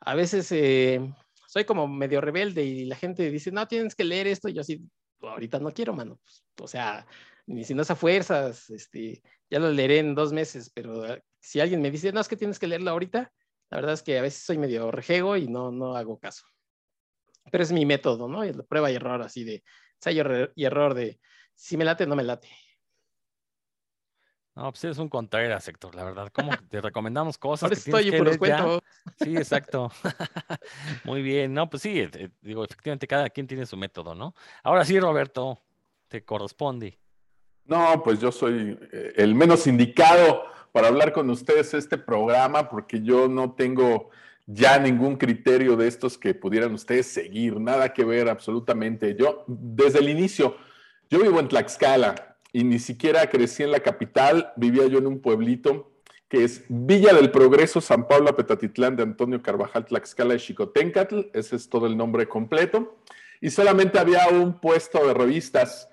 [0.00, 1.12] a veces eh,
[1.48, 4.60] soy como medio rebelde y la gente dice, no, tienes que leer esto, y yo
[4.60, 4.80] así,
[5.20, 6.20] ahorita no quiero, mano.
[6.24, 7.06] Pues, o sea,
[7.46, 11.02] ni si no es a fuerzas, este, ya lo leeré en dos meses, pero
[11.40, 13.32] si alguien me dice, no, es que tienes que leerlo ahorita,
[13.70, 16.44] la verdad es que a veces soy medio rejego y no, no hago caso.
[17.50, 18.42] Pero es mi método, ¿no?
[18.42, 19.62] Es la prueba y error, así de
[19.96, 21.20] ensayo y error de
[21.54, 22.48] si me late, no me late.
[24.54, 26.28] No, pues es un Contreras, sector, la verdad.
[26.30, 27.64] ¿Cómo te recomendamos cosas?
[27.64, 28.80] Ahora estoy por los cuentos.
[29.22, 29.90] Sí, exacto.
[31.04, 31.54] Muy bien.
[31.54, 34.34] No, pues sí, eh, digo, efectivamente, cada quien tiene su método, ¿no?
[34.62, 35.62] Ahora sí, Roberto,
[36.08, 36.98] te corresponde.
[37.64, 43.02] No, pues yo soy eh, el menos indicado para hablar con ustedes este programa, porque
[43.02, 44.10] yo no tengo
[44.46, 49.16] ya ningún criterio de estos que pudieran ustedes seguir, nada que ver absolutamente.
[49.18, 50.56] Yo, desde el inicio,
[51.10, 55.20] yo vivo en Tlaxcala, y ni siquiera crecí en la capital, vivía yo en un
[55.20, 55.90] pueblito
[56.28, 61.56] que es Villa del Progreso, San Pablo, Petatitlán de Antonio Carvajal, Tlaxcala y Xicoténcatl, ese
[61.56, 62.96] es todo el nombre completo,
[63.40, 65.90] y solamente había un puesto de revistas.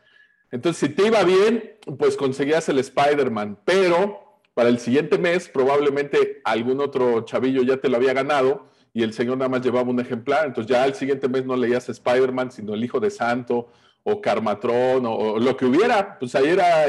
[0.50, 4.29] Entonces, si te iba bien, pues conseguías el Spider-Man, pero
[4.60, 9.14] para el siguiente mes probablemente algún otro chavillo ya te lo había ganado y el
[9.14, 12.74] señor nada más llevaba un ejemplar, entonces ya al siguiente mes no leías Spider-Man, sino
[12.74, 13.72] el Hijo de Santo
[14.04, 16.88] o Carmatrón o, lo que hubiera, pues ahí era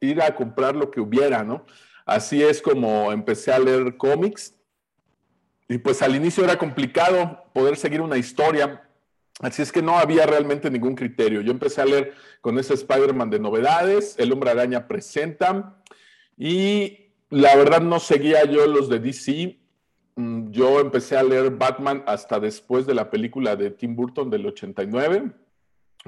[0.00, 1.66] ir, a comprar lo que hubiera, ¿no?
[2.06, 4.54] Así es como empecé a leer cómics
[5.68, 8.88] y pues al inicio era complicado poder seguir una historia,
[9.40, 11.42] así es que no había realmente ningún criterio.
[11.42, 15.76] Yo empecé a leer con ese Spider-Man de novedades, El Hombre Araña presenta
[16.40, 19.58] y la verdad no seguía yo los de DC.
[20.16, 24.46] Mm, yo empecé a leer Batman hasta después de la película de Tim Burton del
[24.46, 25.32] 89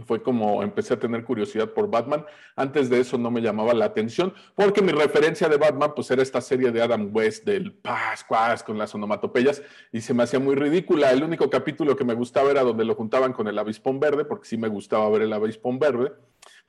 [0.07, 2.25] fue como empecé a tener curiosidad por Batman.
[2.57, 6.23] Antes de eso no me llamaba la atención, porque mi referencia de Batman pues era
[6.23, 10.55] esta serie de Adam West del Pascuas con las onomatopeyas y se me hacía muy
[10.55, 11.11] ridícula.
[11.11, 14.49] El único capítulo que me gustaba era donde lo juntaban con el avispón verde, porque
[14.49, 16.13] sí me gustaba ver el avispón verde,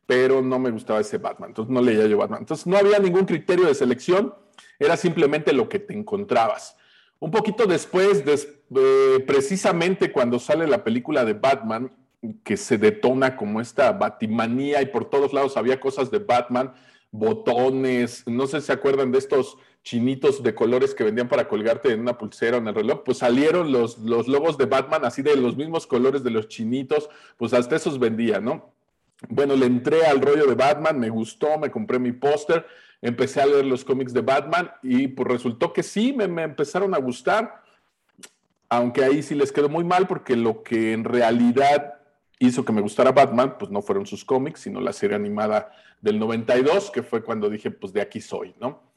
[0.05, 2.41] pero no me gustaba ese Batman, entonces no leía yo Batman.
[2.41, 4.33] Entonces no había ningún criterio de selección,
[4.79, 6.75] era simplemente lo que te encontrabas.
[7.19, 11.91] Un poquito después, eh, precisamente cuando sale la película de Batman,
[12.43, 16.73] que se detona como esta batimanía y por todos lados había cosas de Batman,
[17.11, 21.91] botones, no sé si se acuerdan de estos chinitos de colores que vendían para colgarte
[21.91, 25.21] en una pulsera o en el reloj, pues salieron los, los logos de Batman así
[25.21, 28.73] de los mismos colores de los chinitos, pues hasta esos vendían, ¿no?
[29.29, 32.65] Bueno, le entré al rollo de Batman, me gustó, me compré mi póster,
[33.01, 36.97] empecé a leer los cómics de Batman y pues resultó que sí, me, empezaron a
[36.97, 37.63] gustar,
[38.69, 41.95] aunque ahí sí les quedó muy mal porque lo que en realidad
[42.39, 45.71] hizo que me gustara Batman, pues no fueron sus cómics, sino la serie animada
[46.01, 48.91] del 92, que fue cuando dije, pues de aquí soy, ¿no?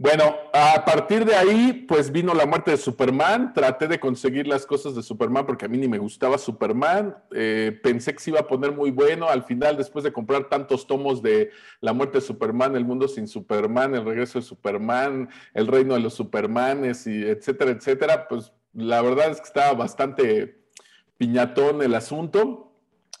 [0.00, 3.52] Bueno, a partir de ahí, pues vino la muerte de Superman.
[3.52, 7.16] Traté de conseguir las cosas de Superman porque a mí ni me gustaba Superman.
[7.34, 9.28] Eh, pensé que se iba a poner muy bueno.
[9.28, 13.26] Al final, después de comprar tantos tomos de la muerte de Superman, el mundo sin
[13.26, 19.02] Superman, el regreso de Superman, el reino de los Supermanes, y etcétera, etcétera, pues la
[19.02, 20.60] verdad es que estaba bastante
[21.16, 22.68] piñatón el asunto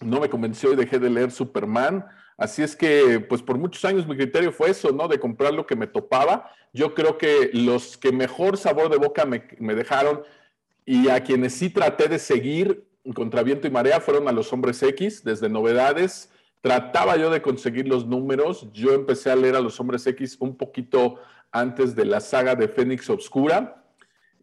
[0.00, 2.06] no me convenció y dejé de leer Superman.
[2.38, 5.08] Así es que, pues por muchos años mi criterio fue eso, ¿no?
[5.08, 6.52] De comprar lo que me topaba.
[6.72, 10.22] Yo creo que los que mejor sabor de boca me, dejaron
[10.86, 14.80] y a quienes sí traté de seguir contra viento y marea fueron a los hombres
[14.84, 16.30] X, desde novedades.
[16.60, 18.68] Trataba yo de conseguir los números.
[18.72, 21.16] Yo empecé a leer a los hombres X un poquito
[21.50, 23.84] antes de la saga de Fénix Obscura.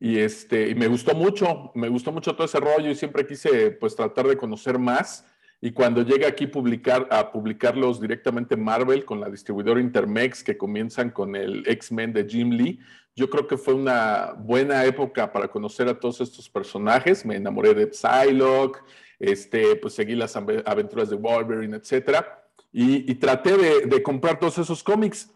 [0.01, 3.71] Y, este, y me gustó mucho, me gustó mucho todo ese rollo y siempre quise
[3.71, 5.25] pues tratar de conocer más.
[5.61, 11.09] Y cuando llega aquí publicar, a publicarlos directamente Marvel con la distribuidora Intermex, que comienzan
[11.09, 12.79] con el X-Men de Jim Lee,
[13.15, 17.25] yo creo que fue una buena época para conocer a todos estos personajes.
[17.25, 18.83] Me enamoré de Psylocke,
[19.19, 22.25] este, pues seguí las aventuras de Wolverine, etc.
[22.73, 25.31] Y, traté de, de comprar todos esos cómics.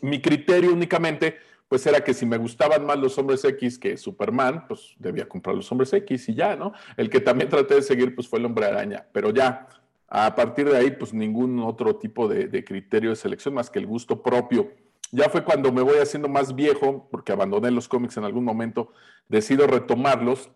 [0.00, 1.36] Mi criterio únicamente
[1.74, 5.56] pues era que si me gustaban más los hombres X que Superman, pues debía comprar
[5.56, 6.72] los hombres X y ya, ¿no?
[6.96, 9.66] El que también traté de seguir, pues fue el hombre araña, pero ya,
[10.06, 13.88] a partir de ahí, pues ningún otro tipo de, criterio de selección más que el
[13.88, 14.70] gusto propio.
[15.10, 18.92] Ya fue cuando me voy haciendo más viejo, porque abandoné los cómics en algún momento,
[19.28, 20.50] decido retomarlos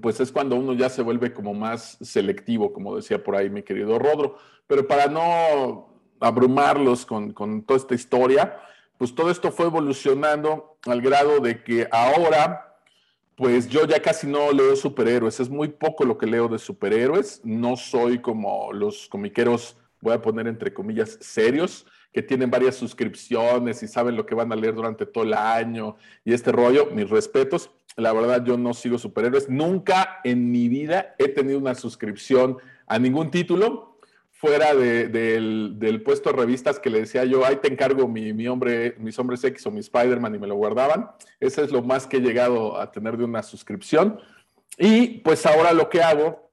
[0.00, 3.64] pues es cuando uno ya se vuelve como más selectivo, como decía por ahí mi
[3.64, 4.36] querido Rodro.
[4.68, 5.88] Pero para no
[6.20, 8.56] abrumarlos con, con toda esta historia,
[8.98, 12.78] pues todo esto fue evolucionando al grado de que ahora,
[13.36, 17.40] pues yo ya casi no leo superhéroes, es muy poco lo que leo de superhéroes,
[17.44, 23.82] no soy como los comiqueros, voy a poner entre comillas, serios, que tienen varias suscripciones
[23.82, 27.10] y saben lo que van a leer durante todo el año y este rollo, mis
[27.10, 27.72] respetos.
[27.96, 29.48] La verdad, yo no sigo superhéroes.
[29.48, 33.93] Nunca en mi vida he tenido una suscripción a ningún título
[34.34, 39.18] fuera del, puesto de revistas que le decía yo, ahí te encargo mi, hombre, mis
[39.18, 41.10] hombres X o mi Spider-Man y me lo guardaban.
[41.40, 44.20] Ese es lo más que he llegado a tener de una suscripción.
[44.76, 46.50] Y pues ahora lo que hago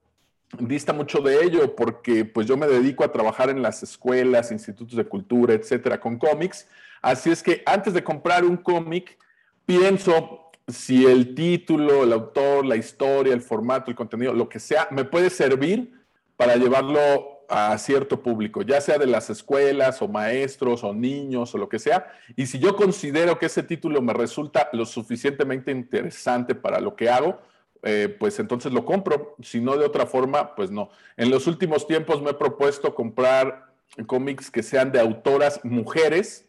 [0.59, 4.95] dista mucho de ello porque pues yo me dedico a trabajar en las escuelas, institutos
[4.95, 6.67] de cultura, etcétera, con cómics.
[7.01, 9.17] Así es que antes de comprar un cómic,
[9.65, 14.87] pienso si el título, el autor, la historia, el formato, el contenido, lo que sea,
[14.91, 15.93] me puede servir
[16.37, 21.57] para llevarlo a cierto público, ya sea de las escuelas o maestros o niños o
[21.57, 22.07] lo que sea.
[22.37, 27.09] Y si yo considero que ese título me resulta lo suficientemente interesante para lo que
[27.09, 27.39] hago,
[27.83, 29.35] eh, pues entonces lo compro.
[29.41, 30.91] Si no de otra forma, pues no.
[31.17, 33.73] En los últimos tiempos me he propuesto comprar
[34.07, 36.47] cómics que sean de autoras mujeres.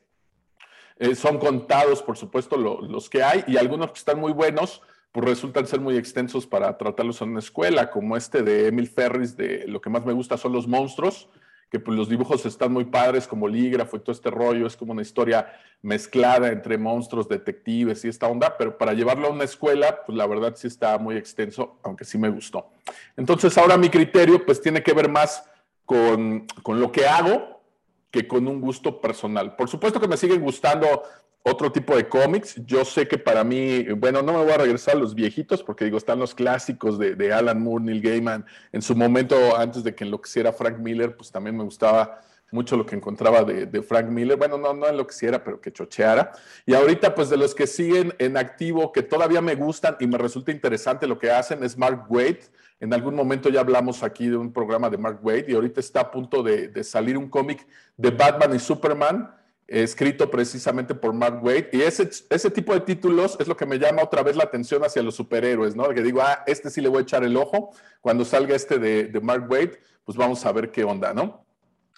[1.00, 5.26] Eh, son contados, por supuesto, los que hay y algunos que están muy buenos, pues
[5.26, 9.66] resultan ser muy extensos para tratarlos en una escuela, como este de Emil Ferris, de
[9.68, 11.28] lo que más me gusta son los monstruos
[11.72, 14.92] que pues, los dibujos están muy padres, como lígrafo y todo este rollo, es como
[14.92, 20.02] una historia mezclada entre monstruos, detectives y esta onda, pero para llevarlo a una escuela,
[20.04, 22.68] pues la verdad sí está muy extenso, aunque sí me gustó.
[23.16, 25.48] Entonces ahora mi criterio pues tiene que ver más
[25.86, 27.62] con, con lo que hago
[28.10, 29.56] que con un gusto personal.
[29.56, 31.04] Por supuesto que me siguen gustando
[31.42, 32.54] otro tipo de cómics.
[32.64, 35.84] Yo sé que para mí, bueno, no me voy a regresar a los viejitos porque
[35.84, 38.46] digo, están los clásicos de, Alan Moore, Neil Gaiman.
[38.70, 42.20] En su momento, antes de que enloqueciera Frank Miller, pues también me gustaba
[42.52, 44.36] mucho lo que encontraba de, Frank Miller.
[44.36, 46.32] Bueno, no, no enloqueciera, pero que chocheara.
[46.64, 50.18] Y ahorita, pues de los que siguen en activo, que todavía me gustan y me
[50.18, 52.36] resulta interesante lo que hacen, es Mark Waid.
[52.78, 56.00] En algún momento ya hablamos aquí de un programa de Mark Waid y ahorita está
[56.00, 59.41] a punto de, de salir un cómic de Batman y Superman
[59.80, 61.66] escrito precisamente por Mark Waid.
[61.72, 64.84] Y ese, ese tipo de títulos es lo que me llama otra vez la atención
[64.84, 65.88] hacia los superhéroes, ¿no?
[65.88, 67.70] Que digo, ah, este sí le voy a echar el ojo.
[68.00, 69.70] Cuando salga este de, de Mark Waid,
[70.04, 71.46] pues vamos a ver qué onda, ¿no?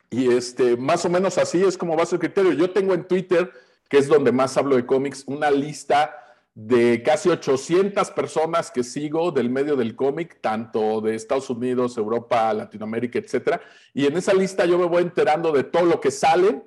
[0.08, 2.52] Y este, más o menos así es como va el criterio.
[2.52, 3.50] Yo tengo en Twitter,
[3.88, 6.14] que es donde más hablo de cómics, una lista
[6.54, 12.54] de casi 800 personas que sigo del medio del cómic, tanto de Estados Unidos, Europa,
[12.54, 13.60] Latinoamérica, etcétera.
[13.92, 16.62] Y en esa lista yo me voy enterando de todo lo que sale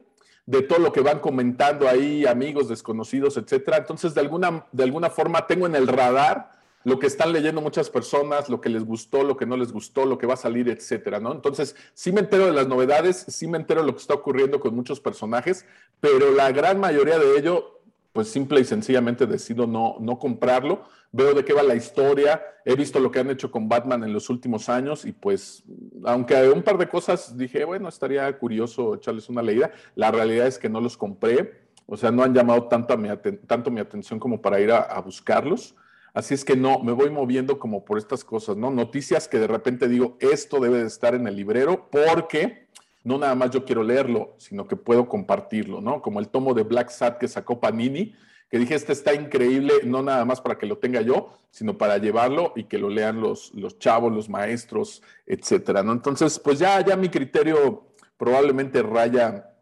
[0.47, 3.77] de todo lo que van comentando ahí, amigos, desconocidos, etcétera.
[3.77, 6.51] Entonces, de alguna, de alguna forma, tengo en el radar
[6.86, 10.05] lo que están leyendo muchas personas, lo que les gustó, lo que no les gustó,
[10.05, 11.33] lo que va a salir, etcétera, ¿no?
[11.33, 14.62] Entonces, sí me entero de las novedades, sí me entero de lo que está ocurriendo
[14.62, 15.65] con muchos personajes,
[15.99, 17.76] pero la gran mayoría de ello,
[18.17, 22.75] pues simple y sencillamente decido no, no comprarlo veo de qué va la historia, he
[22.75, 25.63] visto lo que han hecho con Batman en los últimos años y pues,
[26.03, 30.58] aunque un par de cosas dije, bueno, estaría curioso echarles una leída, la realidad es
[30.58, 33.08] que no los compré, o sea, no han llamado tanto mi,
[33.45, 35.75] tanto mi atención como para ir a, buscarlos.
[36.12, 38.71] Así es que no, me voy moviendo como por estas cosas, ¿no?
[38.71, 42.66] Noticias que de repente digo, esto debe de estar en el librero porque
[43.07, 46.01] no nada más yo quiero leerlo, sino que puedo compartirlo, ¿no?
[46.01, 48.13] Como el tomo de Black Sat que sacó Panini,
[48.49, 51.99] que dije, este está increíble, no nada más para que lo tenga yo, sino para
[51.99, 55.93] llevarlo y que lo lean los, los chavos, los maestros, etcétera, ¿no?
[55.93, 59.53] Entonces, pues ya, ya mi criterio probablemente raya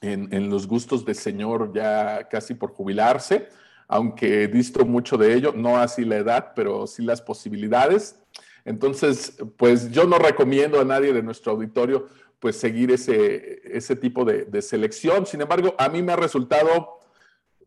[0.00, 3.48] en, en los gustos del señor ya casi por jubilarse,
[3.86, 8.18] aunque visto mucho de ello, no así la edad, pero sí las posibilidades.
[8.64, 12.06] Entonces, pues yo no recomiendo a nadie de nuestro auditorio
[12.40, 15.26] pues seguir ese, ese tipo de, de selección.
[15.26, 17.00] Sin embargo, a mí me ha resultado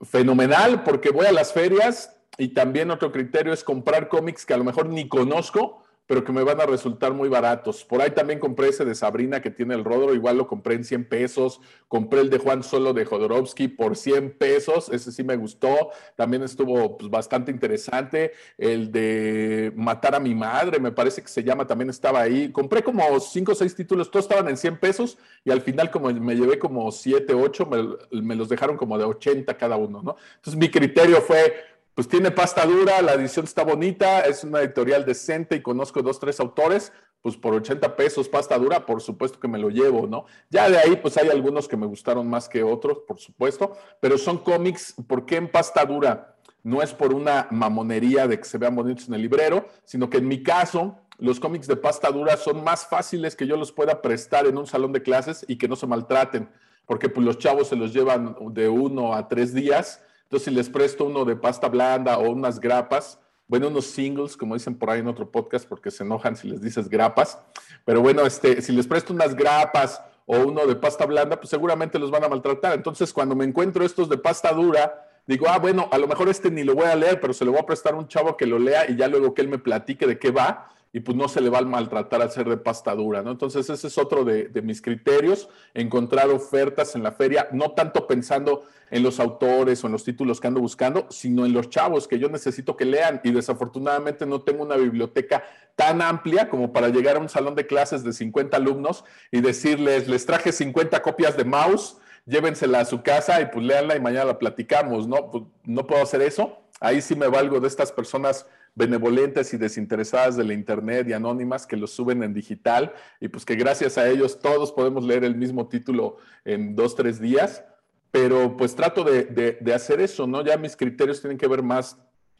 [0.02, 4.58] fenomenal porque voy a las ferias y también otro criterio es comprar cómics que a
[4.58, 5.81] lo mejor ni conozco,
[6.12, 7.86] pero que me van a resultar muy baratos.
[7.86, 10.84] Por ahí también compré ese de Sabrina que tiene el Rodro, igual lo compré en
[10.84, 11.62] 100 pesos.
[11.88, 15.92] Compré el de Juan Solo de Jodorowsky por 100 pesos, ese sí me gustó.
[16.18, 18.34] También estuvo pues, bastante interesante.
[18.58, 22.52] El de Matar a mi madre, me parece que se llama, también estaba ahí.
[22.52, 26.12] Compré como 5 o 6 títulos, todos estaban en 100 pesos y al final como
[26.12, 30.18] me llevé como 7, 8, me, me los dejaron como de 80 cada uno, ¿no?
[30.36, 35.06] Entonces mi criterio fue pues tiene pasta dura, la edición está bonita, es una editorial
[35.06, 39.48] decente y conozco dos, tres autores, pues por 80 pesos pasta dura, por supuesto que
[39.48, 40.26] me lo llevo, ¿no?
[40.50, 44.18] Ya de ahí, pues hay algunos que me gustaron más que otros, por supuesto, pero
[44.18, 46.32] son cómics, ¿por qué en pasta dura?
[46.64, 50.18] no es por una mamonería de que se vean bonitos en el librero, sino que
[50.18, 54.02] en mi caso, los cómics de pasta dura son más fáciles que yo los pueda
[54.02, 56.50] prestar en un salón de clases y que no se maltraten,
[56.86, 60.04] porque pues, los chavos se los llevan de uno a tres días.
[60.32, 64.54] Entonces, si les presto uno de pasta blanda o unas grapas, bueno, unos singles, como
[64.54, 67.38] dicen por ahí en otro podcast, porque se enojan si les dices grapas,
[67.84, 72.00] pero bueno, este, si les presto unas grapas o uno de pasta blanda, pues seguramente
[72.00, 72.72] los van a maltratar.
[72.72, 76.50] Entonces, cuando me encuentro estos de pasta dura, digo, ah, bueno, a lo mejor este
[76.50, 78.46] ni lo voy a leer, pero se lo voy a prestar a un chavo que
[78.46, 81.28] lo lea y ya luego que él me platique de qué va y pues no
[81.28, 83.32] se le va a maltratar al ser de pasta dura, ¿no?
[83.32, 88.64] Entonces ese es otro de, mis criterios, encontrar ofertas en la feria, no tanto pensando
[88.90, 92.20] en los autores o en los títulos que ando buscando, sino en los chavos que
[92.20, 95.44] yo necesito que lean y desafortunadamente no tengo una biblioteca
[95.78, 100.10] tan amplia como para llegar a un salón de clases de 50 alumnos y decirles,
[100.10, 104.26] les traje 50 copias de Mouse, llévensela a su casa y pues léanla y mañana
[104.26, 105.32] la platicamos, ¿no?
[105.32, 106.58] Pues, no puedo hacer eso.
[106.82, 111.68] Ahí sí me valgo de estas personas benevolentes y desinteresadas de la Internet y anónimas
[111.68, 115.36] que los suben en digital y pues que gracias a ellos todos podemos leer el
[115.36, 117.64] mismo título en dos, tres días,
[118.12, 120.44] pero pues trato de, hacer eso, ¿no?
[120.44, 121.98] Ya mis criterios tienen que ver más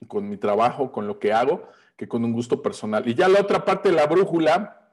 [0.08, 3.08] con mi trabajo, con lo que hago, que con un gusto personal.
[3.08, 4.90] Y ya la otra parte de la brújula,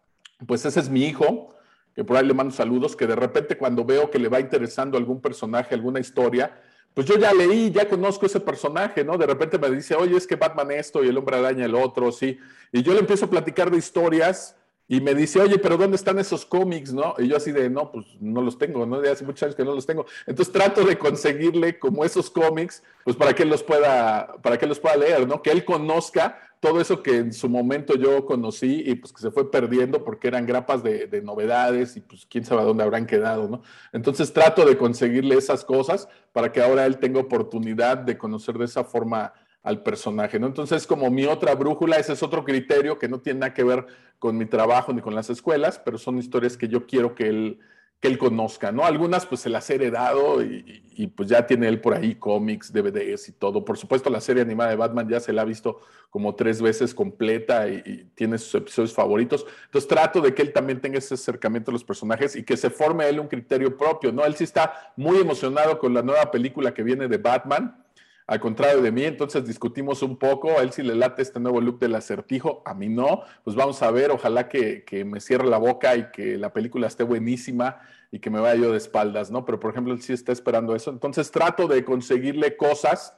[0.46, 1.54] pues ese es mi hijo,
[1.94, 4.98] que por ahí le mando saludos, que de repente cuando veo que le va interesando
[4.98, 6.60] algún personaje, alguna historia,
[6.98, 9.16] pues yo ya leí, ya conozco ese personaje, ¿no?
[9.16, 12.10] De repente me dice, oye, es que Batman esto y el hombre araña el otro,
[12.10, 12.40] sí.
[12.72, 14.56] Y yo le empiezo a platicar de historias
[14.90, 17.14] y me dice, oye, pero ¿dónde están esos cómics, no?
[17.18, 19.00] Y yo así de, no, pues no los tengo, ¿no?
[19.00, 20.06] De hace muchos años que no los tengo.
[20.26, 24.66] Entonces trato de conseguirle como esos cómics, pues para que él los pueda, para que
[24.66, 25.42] los pueda leer, ¿no?
[25.42, 29.30] Que él conozca todo eso que en su momento yo conocí y pues que se
[29.30, 33.62] fue perdiendo porque eran grapas de, novedades y pues quién sabe dónde habrán quedado, ¿no?
[33.92, 38.64] Entonces trato de conseguirle esas cosas para que ahora él tenga oportunidad de conocer de
[38.64, 39.32] esa forma
[39.68, 40.46] al personaje, ¿no?
[40.46, 43.86] Entonces como mi otra brújula, ese es otro criterio que no tiene nada que ver
[44.18, 47.58] con mi trabajo ni con las escuelas, pero son historias que yo quiero que él
[48.00, 48.84] que él conozca, ¿no?
[48.84, 53.28] Algunas pues se las he heredado y, pues ya tiene él por ahí cómics, DVDs
[53.28, 53.64] y todo.
[53.64, 56.94] Por supuesto la serie animada de Batman ya se la ha visto como tres veces
[56.94, 59.44] completa y, tiene sus episodios favoritos.
[59.64, 62.70] Entonces trato de que él también tenga ese acercamiento a los personajes y que se
[62.70, 64.24] forme él un criterio propio, ¿no?
[64.24, 67.84] Él sí está muy emocionado con la nueva película que viene de Batman
[68.28, 71.62] al contrario de mí, entonces discutimos un poco, a él sí le late este nuevo
[71.62, 75.56] look del acertijo, a mí no, pues vamos a ver, ojalá que, me cierre la
[75.56, 77.80] boca y que la película esté buenísima
[78.12, 79.46] y que me vaya yo de espaldas, ¿no?
[79.46, 83.16] Pero por ejemplo, él sí está esperando eso, entonces trato de conseguirle cosas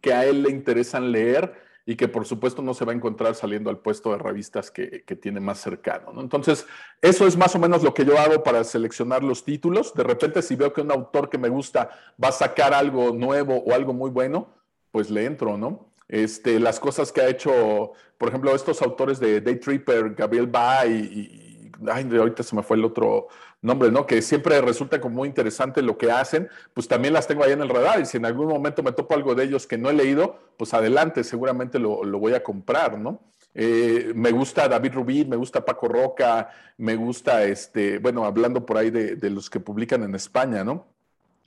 [0.00, 1.52] que a él le interesan leer
[1.86, 5.04] y que por supuesto no se va a encontrar saliendo al puesto de revistas que,
[5.22, 6.12] tiene más cercano.
[6.12, 6.20] ¿no?
[6.20, 6.66] Entonces,
[7.00, 9.94] eso es más o menos lo que yo hago para seleccionar los títulos.
[9.94, 11.90] De repente, si veo que un autor que me gusta
[12.22, 14.48] va a sacar algo nuevo o algo muy bueno,
[14.90, 15.92] pues le entro, ¿no?
[16.08, 20.92] Este, las cosas que ha hecho, por ejemplo, estos autores de Day Tripper, Gabriel Bay
[20.92, 21.46] y,
[21.90, 23.28] ay, ahorita se me fue el otro
[23.62, 24.06] nombre, ¿no?
[24.06, 27.62] Que siempre resulta como muy interesante lo que hacen, pues también las tengo ahí en
[27.62, 29.92] el radar y si en algún momento me topo algo de ellos que no he
[29.92, 33.20] leído, pues adelante, seguramente lo, voy a comprar, ¿no?
[33.54, 38.76] Eh, me gusta David Rubí, me gusta Paco Roca, me gusta, este, bueno, hablando por
[38.76, 40.86] ahí de, de los que publican en España, ¿no?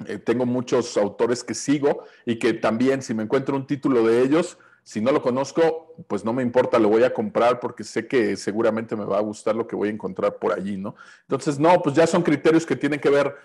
[0.06, 4.22] Eh, tengo muchos autores que sigo y que también si me encuentro un título de
[4.22, 4.58] ellos,
[4.90, 8.36] si no lo conozco, pues no me importa, lo voy a comprar porque sé que
[8.36, 10.96] seguramente me va a gustar lo que voy a encontrar por allí, ¿no?
[11.22, 13.36] Entonces, no, pues ya son criterios que tienen que ver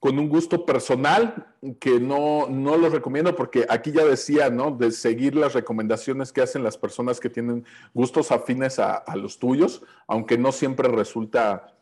[0.00, 4.72] con un gusto personal que no, no los recomiendo porque aquí ya decía, ¿no?
[4.72, 9.38] De seguir las recomendaciones que hacen las personas que tienen gustos afines a, a los
[9.38, 11.77] tuyos, aunque no siempre resulta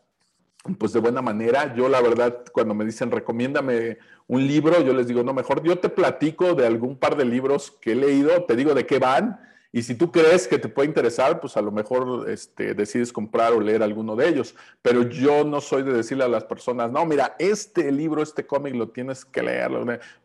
[0.75, 1.73] pues de buena manera.
[1.75, 5.79] Yo la verdad, cuando me dicen recomiéndame un libro, yo les digo, no, mejor yo
[5.79, 9.39] te platico de algún par de libros que he leído, te digo de qué van,
[9.71, 13.53] y si tú crees que te puede interesar, pues a lo mejor este, decides comprar
[13.53, 14.55] o leer alguno de ellos.
[14.81, 18.73] Pero yo no soy de decirle a las personas, no, mira, este libro, este cómic
[18.75, 19.69] lo tienes que leer.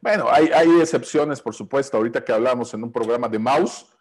[0.00, 1.96] Bueno, hay, hay excepciones, por supuesto.
[1.96, 3.91] Ahorita que hablamos en un programa de Mouse,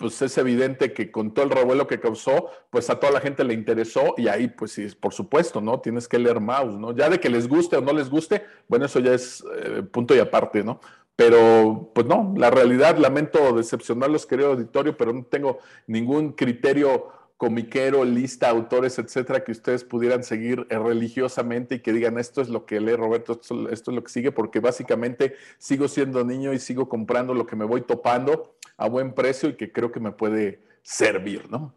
[0.00, 3.44] pues es evidente que con todo el revuelo que causó, pues a toda la gente
[3.44, 5.78] le interesó y ahí, pues sí, por supuesto, ¿no?
[5.78, 6.96] Tienes que leer Mouse, ¿no?
[6.96, 10.16] Ya de que les guste o no les guste, bueno, eso ya es eh, punto
[10.16, 10.80] y aparte, ¿no?
[11.16, 17.08] Pero, pues no, la realidad, lamento decepcionarlos, querido auditorio, pero no tengo ningún criterio
[17.40, 22.66] comiquero, lista, autores, etcétera, que ustedes pudieran seguir religiosamente y que digan esto es lo
[22.66, 26.86] que lee Roberto, esto, es lo que sigue, porque básicamente sigo siendo niño y sigo
[26.86, 30.62] comprando lo que me voy topando a buen precio y que creo que me puede
[30.82, 31.74] servir, ¿no?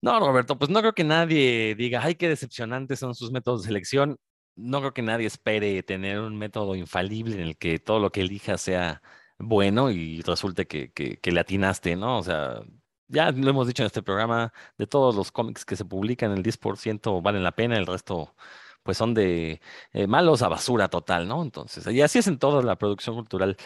[0.00, 3.66] No, Roberto, pues no creo que nadie diga, ay, qué decepcionantes son sus métodos de
[3.66, 4.18] selección.
[4.54, 8.20] no creo que nadie espere tener un método infalible en el que todo lo que
[8.20, 9.02] elija sea
[9.38, 12.18] bueno y resulte que, que, que le atinaste, ¿no?
[12.18, 12.62] O sea,
[13.08, 16.42] ya lo hemos dicho en este programa, de todos los cómics que se publican, el
[16.42, 18.34] 10% valen la pena, el resto
[18.82, 19.60] pues son de
[19.92, 21.42] eh, malos a basura total, ¿no?
[21.42, 23.56] Entonces, y así es en toda la producción cultural.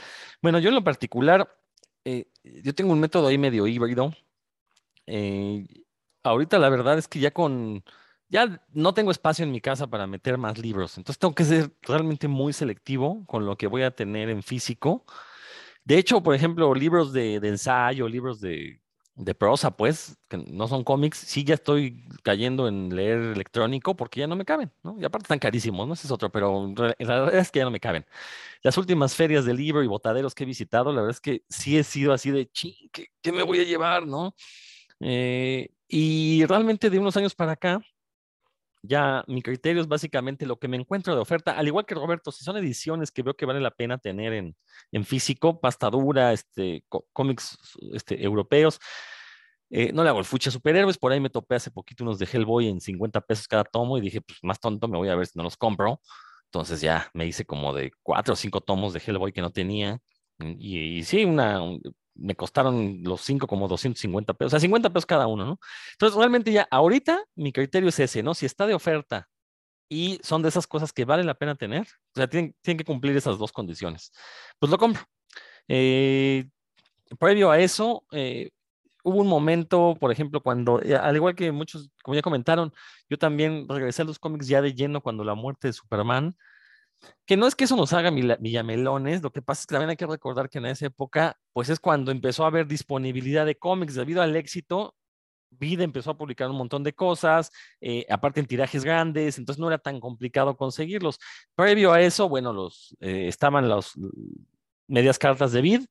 [0.42, 1.48] Bueno, yo en lo particular,
[2.04, 4.12] eh, yo tengo un método ahí medio híbrido.
[5.06, 5.66] Eh,
[6.24, 7.84] ahorita la verdad es que ya con,
[8.28, 11.72] ya no tengo espacio en mi casa para meter más libros, entonces tengo que ser
[11.82, 15.04] realmente muy selectivo con lo que voy a tener en físico.
[15.84, 18.82] De hecho, por ejemplo, libros de, de ensayo, libros de
[19.14, 24.20] de prosa, pues, que no son cómics, sí ya estoy cayendo en leer electrónico porque
[24.20, 24.98] ya no me caben, ¿no?
[24.98, 25.94] Y aparte están carísimos, ¿no?
[25.94, 28.06] Ese es otro, pero la verdad es que ya no me caben.
[28.62, 31.76] Las últimas ferias de libro y botaderos que he visitado, la verdad es que sí
[31.78, 34.34] he sido así de, ching, ¿qué, me voy a llevar, no?
[35.00, 37.82] Eh, y realmente de unos años para acá,
[38.82, 42.32] ya mi criterio es básicamente lo que me encuentro de oferta, al igual que Roberto,
[42.32, 46.84] si son ediciones que veo que vale la pena tener en, físico, pasta dura, este,
[47.12, 47.56] cómics
[47.92, 48.80] este, europeos.
[49.70, 52.18] Eh, no le hago el fuche a superhéroes, por ahí me topé hace poquito unos
[52.18, 55.16] de Hellboy en 50 pesos cada tomo y dije, pues más tonto, me voy a
[55.16, 56.00] ver si no los compro.
[56.46, 59.98] Entonces ya me hice como de cuatro o cinco tomos de Hellboy que no tenía.
[60.38, 61.60] Y, y sí, una,
[62.14, 65.60] me costaron los cinco como 250 pesos, o sea, 50 pesos cada uno, ¿no?
[65.92, 68.34] Entonces, realmente ya ahorita mi criterio es ese, ¿no?
[68.34, 69.28] Si está de oferta
[69.88, 72.84] y son de esas cosas que vale la pena tener, o sea, tienen, tienen que
[72.84, 74.12] cumplir esas dos condiciones,
[74.58, 75.02] pues lo compro.
[75.68, 76.48] Eh,
[77.18, 78.50] previo a eso, eh,
[79.04, 82.72] hubo un momento, por ejemplo, cuando, eh, al igual que muchos, como ya comentaron,
[83.08, 86.36] yo también regresé a los cómics ya de lleno cuando la muerte de Superman,
[87.26, 89.96] que no es que eso nos haga villamelones, lo que pasa es que también hay
[89.96, 93.94] que recordar que en esa época, pues es cuando empezó a haber disponibilidad de cómics
[93.94, 94.94] debido al éxito.
[95.50, 97.50] Vida empezó a publicar un montón de cosas,
[97.80, 101.18] eh, aparte en tirajes grandes, entonces no era tan complicado conseguirlos.
[101.54, 103.92] Previo a eso, bueno, los, eh, estaban las
[104.86, 105.82] medias cartas de Vid,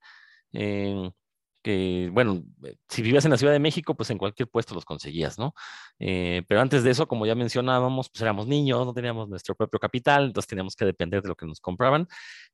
[1.62, 4.86] que, bueno, eh, si vivías en la Ciudad de México, pues en cualquier puesto los
[4.86, 5.53] conseguías, ¿no?
[5.99, 9.80] Eh, pero antes de eso, como ya mencionábamos, pues éramos niños, no teníamos nuestro propio
[9.80, 12.07] capital, entonces teníamos que depender de lo que nos compraban.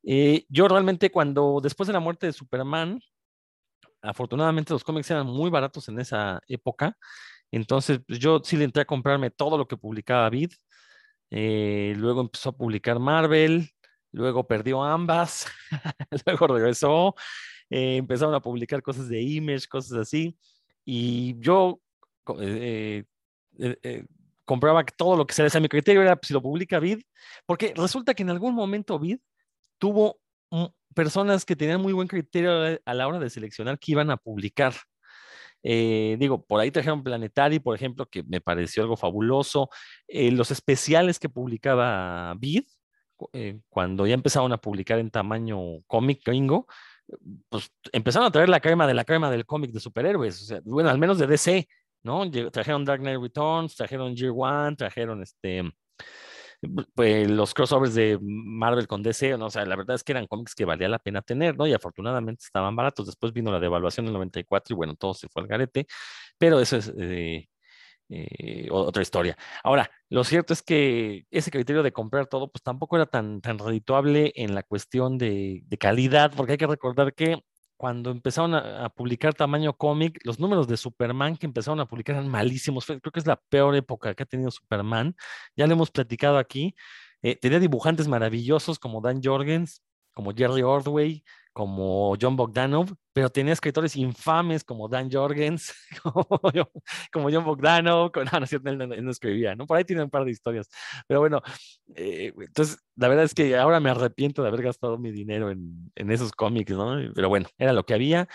[0.03, 2.99] Eh, yo realmente cuando, después de la muerte de Superman,
[4.01, 6.97] afortunadamente los cómics eran muy baratos en esa época,
[7.51, 10.51] entonces pues, yo sí le entré a comprarme todo lo que publicaba Vid,
[11.29, 13.69] luego empezó a publicar Marvel,
[14.11, 15.47] luego perdió ambas,
[16.25, 17.15] luego regresó,
[17.70, 20.38] eh, empezaron a publicar cosas de Image, cosas así,
[20.86, 21.82] y yo
[22.39, 23.03] eh,
[23.59, 24.05] eh,
[24.45, 27.01] compraba todo lo que se le a mi criterio era pues, si lo publica Vid,
[27.45, 29.20] porque resulta que en algún momento Vid
[29.78, 30.20] tuvo
[30.93, 34.74] personas que tenían muy buen criterio a la hora de seleccionar qué iban a publicar.
[35.61, 39.70] digo, por ahí trajeron Planetary, por ejemplo, que me pareció algo fabuloso.
[40.07, 42.63] los especiales que publicaba Vid,
[43.70, 46.65] cuando ya empezaron a publicar en tamaño cómic gringo,
[47.49, 50.97] pues empezaron a traer la crema de la crema del cómic de superhéroes, bueno, al
[50.97, 51.67] menos de DC,
[52.03, 52.29] ¿no?
[52.51, 55.63] Trajeron Dark Knight Returns, trajeron Year One, trajeron este,
[56.95, 59.45] pues, los crossovers de Marvel con DC, ¿no?
[59.47, 61.67] o sea, la verdad es que eran cómics que valía la pena tener, ¿no?
[61.67, 63.05] Y afortunadamente estaban baratos.
[63.05, 65.87] Después vino la devaluación del 94 y bueno, todo se fue al garete,
[66.37, 67.47] pero eso es eh,
[68.09, 69.37] eh, otra historia.
[69.63, 73.59] Ahora, lo cierto es que ese criterio de comprar todo, pues tampoco era tan, tan
[73.59, 77.41] redituable en la cuestión de, calidad, porque hay que recordar que
[77.75, 82.29] cuando empezaron a, publicar tamaño cómic, los números de Superman que empezaron a publicar eran
[82.29, 82.85] malísimos.
[82.85, 85.15] Creo que es la peor época que ha tenido Superman.
[85.55, 86.75] Ya lo hemos platicado aquí.
[87.21, 89.83] Eh, tenía dibujantes maravillosos como Dan Jorgens,
[90.13, 91.23] como Jerry Ordway,
[91.57, 95.73] como John Bogdanov, pero tenía escritores infames como Dan Jorgens,
[97.11, 99.65] como, John Bogdanov, no, no, él, no, escribía, ¿no?
[99.65, 100.69] Por ahí tiene un par de historias,
[101.07, 101.41] pero bueno,
[101.95, 105.91] eh, entonces la verdad es que ahora me arrepiento de haber gastado mi dinero en,
[105.95, 106.95] en esos cómics, ¿no?
[107.15, 108.27] Pero bueno, era lo que había.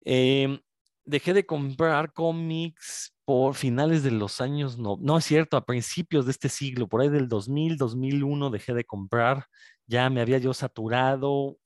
[0.00, 0.58] Em,
[1.04, 6.24] dejé de comprar cómics por finales de los años, no, no es cierto, a principios
[6.24, 9.46] de este siglo, por ahí del 2000, 2001 dejé de comprar
[9.86, 11.58] ya me había yo saturado,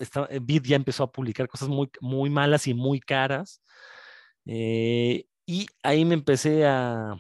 [0.43, 3.63] Bid ya empezó a publicar cosas muy, muy malas y muy caras.
[4.47, 7.17] Eh, y ahí me empecé a...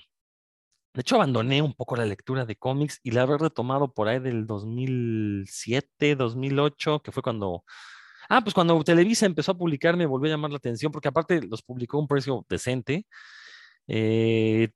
[0.94, 4.18] De hecho, abandoné un poco la lectura de cómics y la he retomado por ahí
[4.18, 7.64] del 2007, 2008, que fue cuando...
[8.28, 11.42] Ah, pues cuando Televisa empezó a publicar me volvió a llamar la atención porque aparte
[11.42, 13.06] los publicó a un precio decente.
[13.88, 14.70] Eh,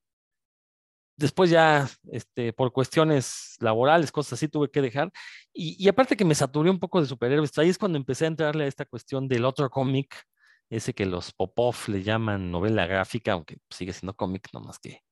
[1.17, 5.13] después ya, este, por cuestiones laborales, cosas así, tuve que dejar.
[5.53, 8.65] Y, aparte que me saturé un poco de superhéroes, ahí es cuando empecé a entrarle
[8.65, 10.25] a esta cuestión del otro cómic,
[10.71, 15.03] ese que los Popov le llaman novela gráfica, aunque sigue siendo cómic, más que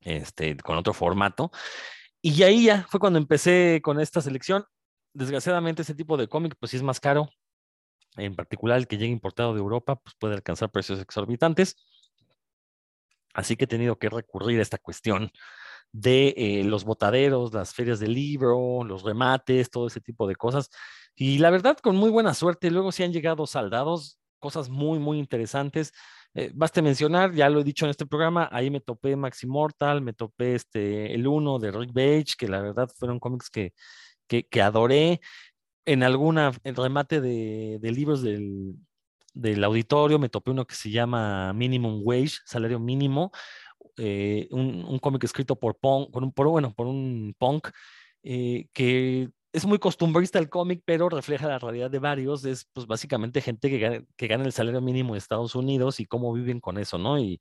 [0.00, 1.50] este, con otro formato.
[2.22, 4.64] Y ahí ya fue cuando empecé con esta selección.
[5.14, 7.28] Desgraciadamente ese tipo de cómic pues sí es más caro.
[8.16, 11.76] En particular el que llega importado de Europa pues puede alcanzar precios exorbitantes.
[13.34, 15.30] Así que he tenido que recurrir a esta cuestión
[15.92, 20.70] de eh, los botaderos, las ferias de libro, los remates, todo ese tipo de cosas.
[21.14, 25.18] Y la verdad, con muy buena suerte, luego sí han llegado saldados, cosas muy, muy
[25.18, 25.92] interesantes.
[26.34, 30.00] Eh, baste mencionar, ya lo he dicho en este programa, ahí me topé Max Immortal,
[30.00, 33.74] me topé este, el uno de Rick Page, que la verdad fueron cómics que,
[34.28, 35.20] que, adoré.
[35.86, 38.76] En alguna remate de, de libros del,
[39.32, 43.30] del auditorio me topé uno que se llama Minimum Wage, salario mínimo,
[43.96, 47.68] eh, un, cómic escrito por, punk, por, un, bueno, por un punk
[48.22, 52.44] eh, que es muy costumbrista el cómic, pero refleja la realidad de varios.
[52.44, 56.06] Es pues básicamente gente que gana, que gana el salario mínimo de Estados Unidos y
[56.06, 57.18] cómo viven con eso, ¿no?
[57.18, 57.40] Y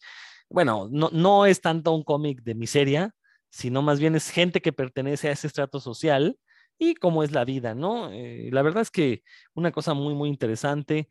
[0.49, 3.13] bueno, no, no es tanto un cómic de miseria,
[3.49, 6.37] sino más bien es gente que pertenece a ese estrato social
[6.79, 8.11] y cómo es la vida, ¿no?
[8.11, 9.23] Eh, la verdad es que
[9.53, 11.09] una cosa muy, muy interesante,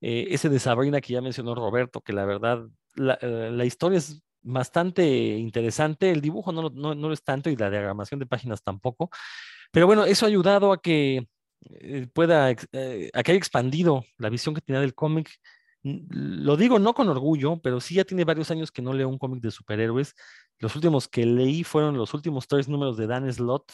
[0.00, 5.06] ese de Sabrina que ya mencionó Roberto, que la verdad, la, la historia es bastante
[5.38, 6.10] interesante.
[6.10, 9.10] El dibujo no, no, no, es tanto y la diagramación de páginas tampoco.
[9.72, 11.28] Pero bueno, eso ha ayudado a que
[11.80, 15.30] eh, pueda, eh, a que haya expandido la visión que tenía del cómic.
[15.82, 19.18] Lo digo no con orgullo, pero sí ya tiene varios años que no leo un
[19.18, 20.14] cómic de superhéroes.
[20.58, 23.72] Los últimos que leí fueron los últimos tres números de Dan Slott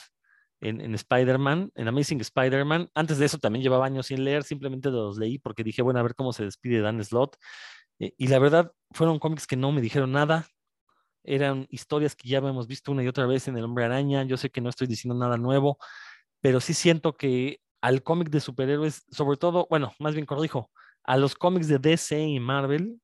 [0.60, 2.90] en, en Spider-Man, en Amazing Spider-Man.
[2.94, 6.02] Antes de eso también llevaba años sin leer, simplemente los leí porque dije, bueno, a
[6.02, 7.36] ver cómo se despide Dan Slott.
[7.98, 10.46] Eh, y la verdad, fueron cómics que no me dijeron nada,
[11.24, 14.22] eran historias que ya hemos visto una y otra vez en El Hombre Araña.
[14.24, 15.78] Yo sé que no estoy diciendo nada nuevo,
[16.40, 20.70] pero sí siento que al cómic de superhéroes, sobre todo, bueno, más bien corrijo,
[21.04, 23.00] a los cómics de DC y Marvel,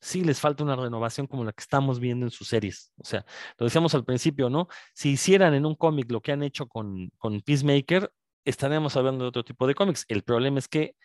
[0.00, 2.92] sí les falta una renovación como la que estamos viendo en sus series.
[2.98, 3.24] O sea,
[3.58, 4.68] lo decíamos al principio, ¿no?
[4.94, 8.10] Si hicieran en un cómic lo que han hecho con, con Peacemaker,
[8.44, 10.04] estaríamos hablando de otro tipo de cómics.
[10.08, 10.96] El problema es que,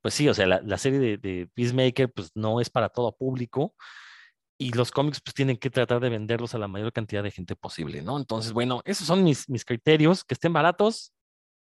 [0.00, 3.74] pues sí, o sea, la, serie de, de, Peacemaker, pues no es para todo público
[4.58, 7.56] y los cómics pues tienen que tratar de venderlos a la mayor cantidad de gente
[7.56, 8.18] posible, ¿no?
[8.18, 11.12] Entonces, bueno, esos son mis, mis criterios, que estén baratos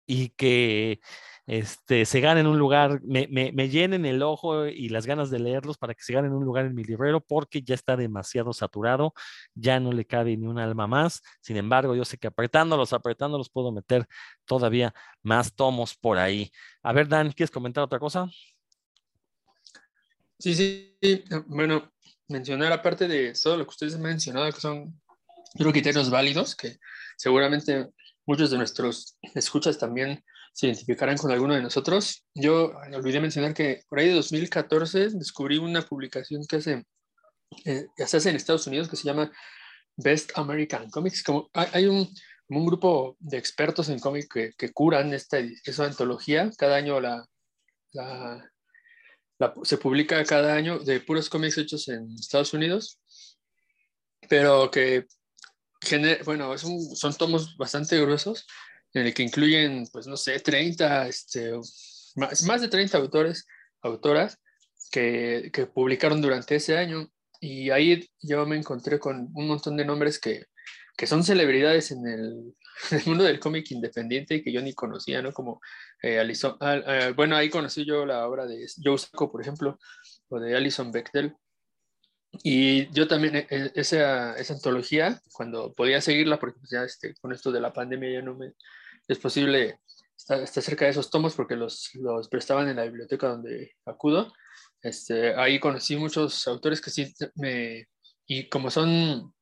[0.06, 1.00] y que
[1.46, 5.76] este, se ganen un lugar, me, me, llenen el ojo y las ganas de leerlos
[5.76, 9.12] para que se ganen un lugar en mi librero porque ya está demasiado saturado,
[9.54, 11.20] ya no le cabe ni un alma más.
[11.40, 14.06] Sin embargo, yo sé que apretándolos, apretándolos puedo meter
[14.44, 16.50] todavía más tomos por ahí.
[16.82, 18.30] A ver, Dan, ¿quieres comentar otra cosa?
[20.38, 21.92] Sí, sí, bueno,
[22.28, 25.00] mencionar, aparte de todo lo que ustedes han mencionado, que son
[25.54, 26.78] criterios válidos, que
[27.16, 27.90] seguramente
[28.26, 32.24] muchos de nuestros escuchas también se identificarán con alguno de nosotros.
[32.34, 36.84] Yo olvidé mencionar que por ahí de 2014 descubrí una publicación que hace,
[37.64, 39.32] eh, se hace en Estados Unidos que se llama
[39.96, 41.22] Best American Comics.
[41.22, 42.08] Como hay un,
[42.48, 46.50] un grupo de expertos en cómic que, que, curan esta, esa antología.
[46.58, 47.26] Cada año la,
[47.92, 48.50] la,
[49.62, 53.00] se publica cada año de puros cómics hechos en Estados Unidos,
[54.28, 55.06] pero que,
[56.24, 58.46] bueno, son tomos bastante gruesos,
[58.94, 61.52] en el que incluyen, pues no sé, 30, este,
[62.16, 63.46] más, más de 30 autores,
[63.82, 64.38] autoras
[64.90, 67.08] que, que publicaron durante ese año.
[67.40, 70.44] Y ahí yo me encontré con un montón de nombres que,
[70.96, 72.54] que son celebridades en el,
[72.90, 75.32] en el mundo del cómic independiente y que yo ni conocía, ¿no?
[75.32, 75.60] Como
[76.02, 79.78] eh, Alison, ah, bueno, ahí conocí yo la obra de Joe Sacco, por ejemplo,
[80.28, 81.34] o de Alison Bechtel.
[82.42, 87.14] Y yo también, e, e, esa, esa antología, cuando podía seguirla, porque pues, ya este,
[87.16, 88.54] con esto de la pandemia ya no me
[89.08, 89.80] es posible
[90.16, 94.32] estar, cerca de esos tomos porque los, los prestaban en la biblioteca donde acudo.
[94.80, 97.88] Este, ahí conocí muchos autores que sí me,
[98.26, 99.34] y como son,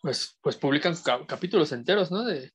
[0.00, 0.96] pues, pues publican
[1.26, 2.24] capítulos enteros, ¿no?
[2.24, 2.52] De,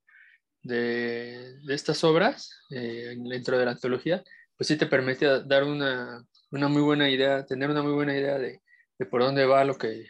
[0.63, 4.23] de, estas obras eh, dentro de la antología,
[4.57, 8.37] pues sí te permite dar una, una, muy buena idea, tener una muy buena idea
[8.37, 8.61] de,
[8.99, 10.07] de, por dónde va lo que,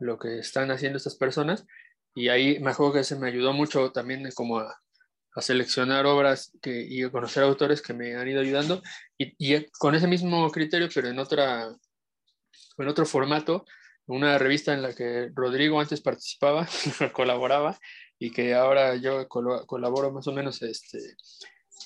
[0.00, 1.66] lo que están haciendo estas personas.
[2.14, 4.80] Y ahí me acuerdo que se me ayudó mucho también como a,
[5.36, 8.82] seleccionar obras que, y a conocer autores que me han ido ayudando.
[9.16, 11.68] Y, y, con ese mismo criterio, pero en, otra,
[12.78, 13.64] en otro formato,
[14.06, 16.66] una revista en la que Rodrigo antes participaba,
[17.12, 17.78] colaboraba,
[18.18, 20.98] y que ahora yo colaboro más o menos este,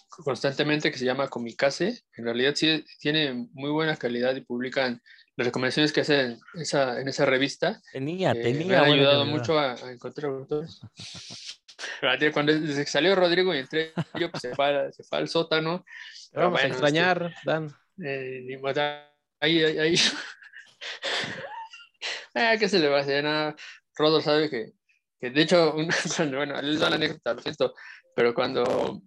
[0.09, 2.02] constantemente, que se llama Comicase.
[2.16, 5.00] En realidad sí tiene muy buena calidad y publican
[5.37, 7.80] las recomendaciones que hacen esa, en esa revista.
[7.93, 8.66] Tenía, eh, tenía.
[8.66, 10.80] Me han ayudado mucho a, encontrar autores.
[12.32, 12.53] Cuando
[12.87, 15.85] salió Rodrigo y entré yo, pues se fue, se fue al sótano.
[16.32, 17.74] Vamos a extrañar, este, Dan.
[18.03, 18.59] Eh,
[19.41, 19.95] ahí, ahí, ahí.
[22.35, 23.24] ah, ¿Qué se le va a hacer?
[23.24, 23.57] Nada.
[23.97, 24.72] Rodo sabe que
[25.24, 27.74] que de hecho, un- cuando, bueno, les doy la anécdota, lo siento,
[28.14, 29.01] pero cuando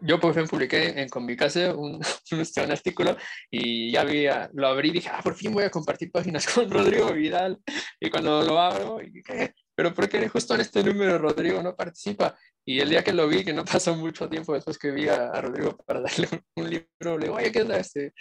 [0.00, 2.00] yo por fin publiqué en Comicase un,
[2.30, 3.16] este, un artículo
[3.50, 6.70] y ya había, lo abrí y dije, ah, por fin voy a compartir páginas con
[6.70, 7.58] Rodrigo Vidal.
[8.00, 11.76] Y cuando lo abro, y dije, pero ¿por qué justo en este número Rodrigo no
[11.76, 12.36] participa?
[12.64, 15.30] Y el día que lo vi, que no pasó mucho tiempo después que vi a,
[15.30, 17.76] a Rodrigo para darle un, un, libro, le digo, oye, ¿qué onda?
[17.76, 18.12] Este,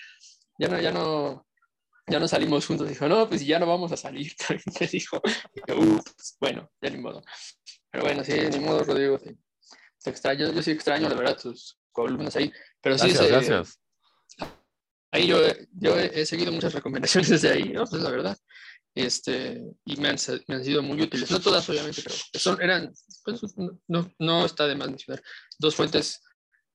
[0.60, 1.48] ya no, ya no,
[2.08, 2.88] ya no salimos juntos.
[2.88, 4.34] Dijo, no, pues ya no vamos a salir.
[4.80, 7.24] Me dijo, pues, bueno, ya ni modo.
[7.92, 9.18] Pero bueno, sí, ni modo, Rodrigo.
[9.18, 9.36] Sí.
[10.06, 12.54] Te extraño, yo sí extraño, la verdad, tus columnas ahí.
[12.80, 13.80] Pero gracias, sí, gracias.
[15.12, 15.40] Ahí yo,
[15.72, 17.86] yo he, he, seguido muchas recomendaciones desde ahí, ¿no?
[17.86, 18.38] Pues la verdad.
[18.94, 21.32] Este, y me han, me han sido muy útiles.
[21.32, 22.94] No todas, obviamente, pero son, eran,
[23.24, 23.42] pues,
[23.88, 25.24] no, no está de más mencionar,
[25.58, 26.22] dos fuentes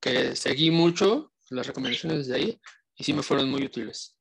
[0.00, 2.60] que seguí mucho, las recomendaciones desde ahí,
[2.96, 4.18] y sí me fueron muy útiles.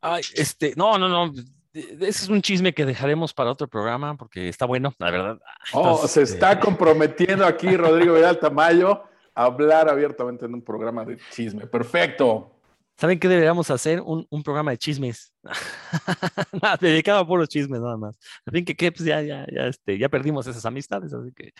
[0.00, 1.34] Ay, este, no, no, no.
[1.76, 5.38] Ese es un chisme que dejaremos para otro programa porque está bueno, la verdad.
[5.72, 6.60] Oh, Entonces, se está eh...
[6.60, 9.02] comprometiendo aquí Rodrigo Vidal Tamayo
[9.34, 11.66] a hablar abiertamente en un programa de chisme.
[11.66, 12.56] Perfecto.
[12.96, 14.00] ¿Saben qué deberíamos hacer?
[14.00, 15.34] Un, un programa de chismes.
[16.62, 18.18] nada, dedicado a puros chismes nada más.
[18.50, 21.52] Fin, que, que pues ya, ya, ya, este, ya perdimos esas amistades, así que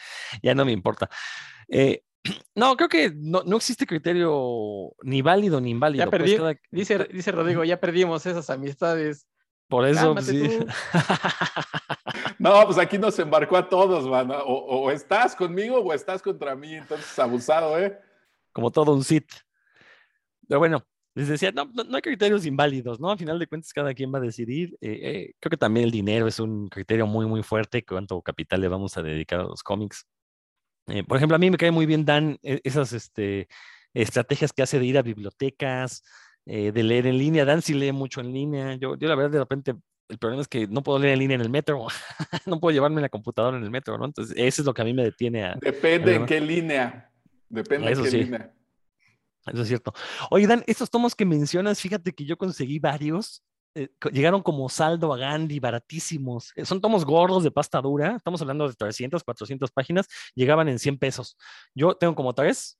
[0.42, 1.10] ya no me importa.
[1.68, 2.02] Eh,
[2.54, 6.06] no, creo que no, no, existe criterio ni válido ni inválido.
[6.06, 6.60] Ya perdí, pues cada...
[6.70, 9.26] dice, dice Rodrigo, ya perdimos esas amistades.
[9.68, 10.58] Por eso, pues, sí.
[12.38, 14.30] no, pues aquí nos embarcó a todos, man.
[14.30, 17.98] O, o, estás conmigo o estás contra mí, entonces abusado, ¿eh?
[18.52, 19.28] Como todo un sit.
[20.48, 20.84] Pero bueno,
[21.16, 23.10] les decía, no, no, no, hay criterios inválidos, ¿no?
[23.10, 24.76] Al final de cuentas, cada quien va a decidir.
[24.82, 27.84] Eh, eh, creo que también el dinero es un criterio muy, muy fuerte.
[27.86, 30.06] Cuánto capital le vamos a dedicar a los cómics.
[30.88, 33.48] Eh, por ejemplo, a mí me cae muy bien Dan esas este,
[33.94, 36.04] estrategias que hace de ir a bibliotecas,
[36.46, 37.44] eh, de leer en línea.
[37.44, 38.74] Dan sí lee mucho en línea.
[38.76, 39.74] Yo, yo la verdad, de repente,
[40.08, 41.86] el problema es que no puedo leer en línea en el metro.
[42.46, 44.04] no puedo llevarme la computadora en el metro, ¿no?
[44.04, 45.56] Entonces, eso es lo que a mí me detiene a...
[45.60, 47.12] Depende en qué línea.
[47.48, 48.24] Depende eso en qué sí.
[48.24, 48.52] línea.
[49.46, 49.92] Eso es cierto.
[50.30, 53.44] Oye, Dan, estos tomos que mencionas, fíjate que yo conseguí varios.
[53.74, 56.52] Eh, llegaron como saldo a Gandhi, baratísimos.
[56.56, 58.16] Eh, son tomos gordos de pasta dura.
[58.16, 60.08] Estamos hablando de 300, 400 páginas.
[60.34, 61.36] Llegaban en 100 pesos.
[61.74, 62.78] Yo tengo como tres.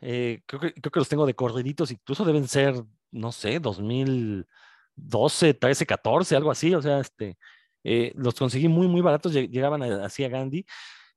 [0.00, 1.90] Eh, creo, que, creo que los tengo de corriditos.
[1.90, 2.74] Incluso deben ser,
[3.12, 6.74] no sé, 2012, 13, 14, algo así.
[6.74, 7.38] O sea, este,
[7.84, 9.32] eh, los conseguí muy, muy baratos.
[9.32, 10.66] Llegaban así a Gandhi.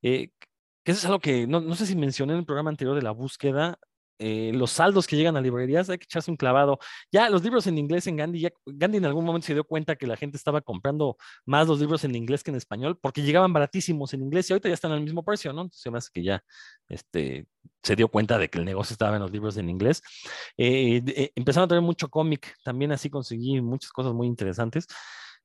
[0.01, 0.31] Eh,
[0.83, 3.01] que eso es algo que no, no sé si mencioné en el programa anterior de
[3.03, 3.79] la búsqueda.
[4.25, 6.79] Eh, los saldos que llegan a librerías, hay que echarse un clavado.
[7.11, 9.97] Ya los libros en inglés en Gandhi, ya, Gandhi en algún momento se dio cuenta
[9.97, 13.51] que la gente estaba comprando más los libros en inglés que en español, porque llegaban
[13.51, 15.63] baratísimos en inglés y ahorita ya están al mismo precio, ¿no?
[15.63, 16.43] Entonces se me que ya
[16.87, 17.47] este,
[17.83, 20.01] se dio cuenta de que el negocio estaba en los libros en inglés.
[20.57, 24.87] Eh, eh, empezaron a tener mucho cómic, también así conseguí muchas cosas muy interesantes.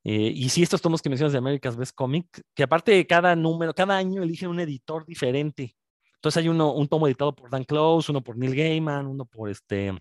[0.04, 3.34] Eh, y sí, estos tomos que mencionas de America's Best Comic, que aparte de cada
[3.34, 5.76] número, cada año eligen un editor diferente.
[6.18, 9.50] Entonces hay uno, un tomo editado por Dan Close, uno por Neil Gaiman, uno por
[9.50, 9.92] este,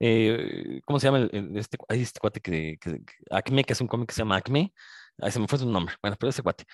[0.00, 1.18] eh, ¿cómo se llama?
[1.18, 4.22] El, el, este, este cuate que, que, que, Acme, que es un cómic que se
[4.22, 4.72] llama Acme.
[5.18, 5.94] Ahí se me fue su nombre.
[6.02, 6.64] Bueno, pero ese cuate.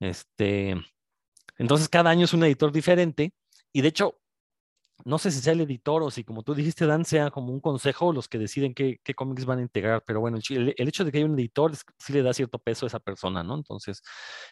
[0.00, 0.76] Este,
[1.58, 3.32] entonces cada año es un editor diferente
[3.72, 4.20] y de hecho,
[5.04, 7.60] no sé si sea el editor o si como tú dijiste, Dan, sea como un
[7.60, 11.12] consejo los que deciden qué, qué cómics van a integrar, pero bueno, el, hecho de
[11.12, 13.54] que haya un editor sí le da cierto peso a esa persona, ¿no?
[13.54, 14.02] Entonces,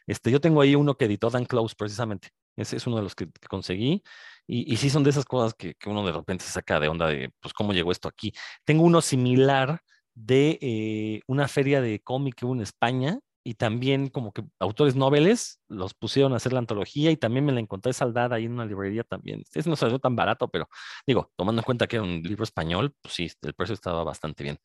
[0.07, 2.31] este, yo tengo ahí uno que editó Dan Close precisamente.
[2.57, 4.03] Ese es uno de los que, que conseguí.
[4.47, 6.89] Y, y, sí son de esas cosas que, que, uno de repente se saca de
[6.89, 8.33] onda de, pues, ¿cómo llegó esto aquí?
[8.65, 9.81] Tengo uno similar
[10.15, 14.95] de eh, una feria de cómic que hubo en España y también como que autores
[14.95, 18.53] noveles los pusieron a hacer la antología y también me la encontré saldada ahí en
[18.53, 19.45] una librería también.
[19.53, 20.69] Ese no salió tan barato, pero
[21.07, 24.45] digo, tomando en cuenta que era un libro español, pues sí, el precio estaba bastante
[24.45, 24.59] bien.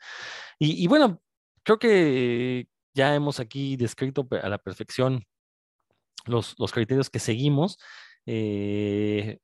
[0.60, 1.22] Y, y bueno,
[1.64, 5.26] creo que ya hemos aquí descrito a la perfección
[6.26, 7.78] los, los criterios que seguimos.
[8.26, 9.40] Eh,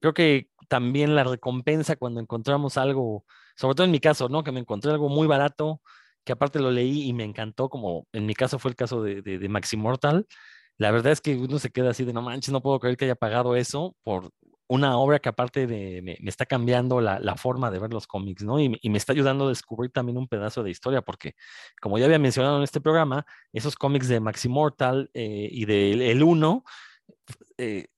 [0.00, 3.24] creo que también la recompensa cuando encontramos algo,
[3.56, 4.44] sobre todo en mi caso, ¿no?
[4.44, 5.80] Que me encontré algo muy barato,
[6.24, 9.22] que aparte lo leí y me encantó, como en mi caso fue el caso de,
[9.22, 10.26] de, de Maximortal.
[10.78, 13.04] La verdad es que uno se queda así de, no manches, no puedo creer que
[13.06, 14.30] haya pagado eso por
[14.72, 18.58] una obra que aparte de, me, está cambiando la, forma de ver los cómics, ¿no?
[18.58, 21.34] Y, me está ayudando a descubrir también un pedazo de historia, porque
[21.80, 26.22] como ya había mencionado en este programa, esos cómics de Maximortal eh, y de El
[26.22, 26.64] Uno,
[27.58, 27.88] eh,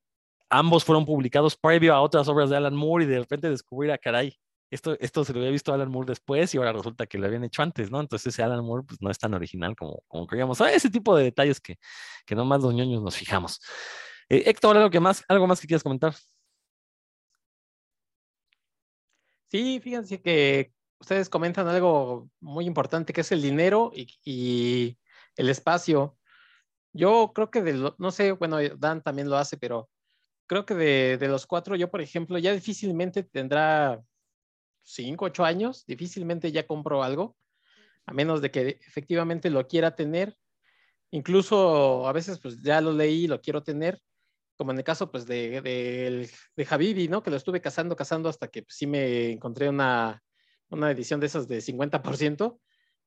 [0.51, 3.99] ambos fueron publicados previo a otras obras de Alan Moore y de repente descubrir a
[3.99, 4.37] caray,
[4.71, 7.27] esto, esto se lo había visto a Alan Moore después y ahora resulta que lo
[7.27, 8.01] habían hecho antes, ¿no?
[8.01, 10.59] Entonces ese Alan Moore pues, no es tan original como, como creíamos.
[10.59, 11.79] Sea, ese tipo de detalles que,
[12.27, 13.61] que nomás los ñoños nos fijamos.
[14.29, 16.15] Eh, Héctor, ¿algo, que más, ¿algo más que quieras comentar?
[19.51, 24.99] Sí, fíjense que ustedes comentan algo muy importante que es el dinero y,
[25.37, 26.17] el espacio.
[26.93, 29.91] Yo creo que de lo- no sé, bueno, Dan también lo hace, pero
[30.47, 34.03] creo que de los cuatro, yo, por ejemplo, ya difícilmente tendrá
[34.85, 37.37] cinco, ocho años, difícilmente ya compro algo,
[38.07, 40.37] a menos de que efectivamente lo quiera tener.
[41.11, 44.01] Incluso a veces, pues ya lo leí y lo quiero tener,
[44.57, 47.23] como en el caso, pues, de, de, de Habibi, ¿no?
[47.23, 50.23] Que lo estuve cazando, cazando hasta que pues, sí me encontré una,
[50.71, 52.61] una edición de esas de 50%.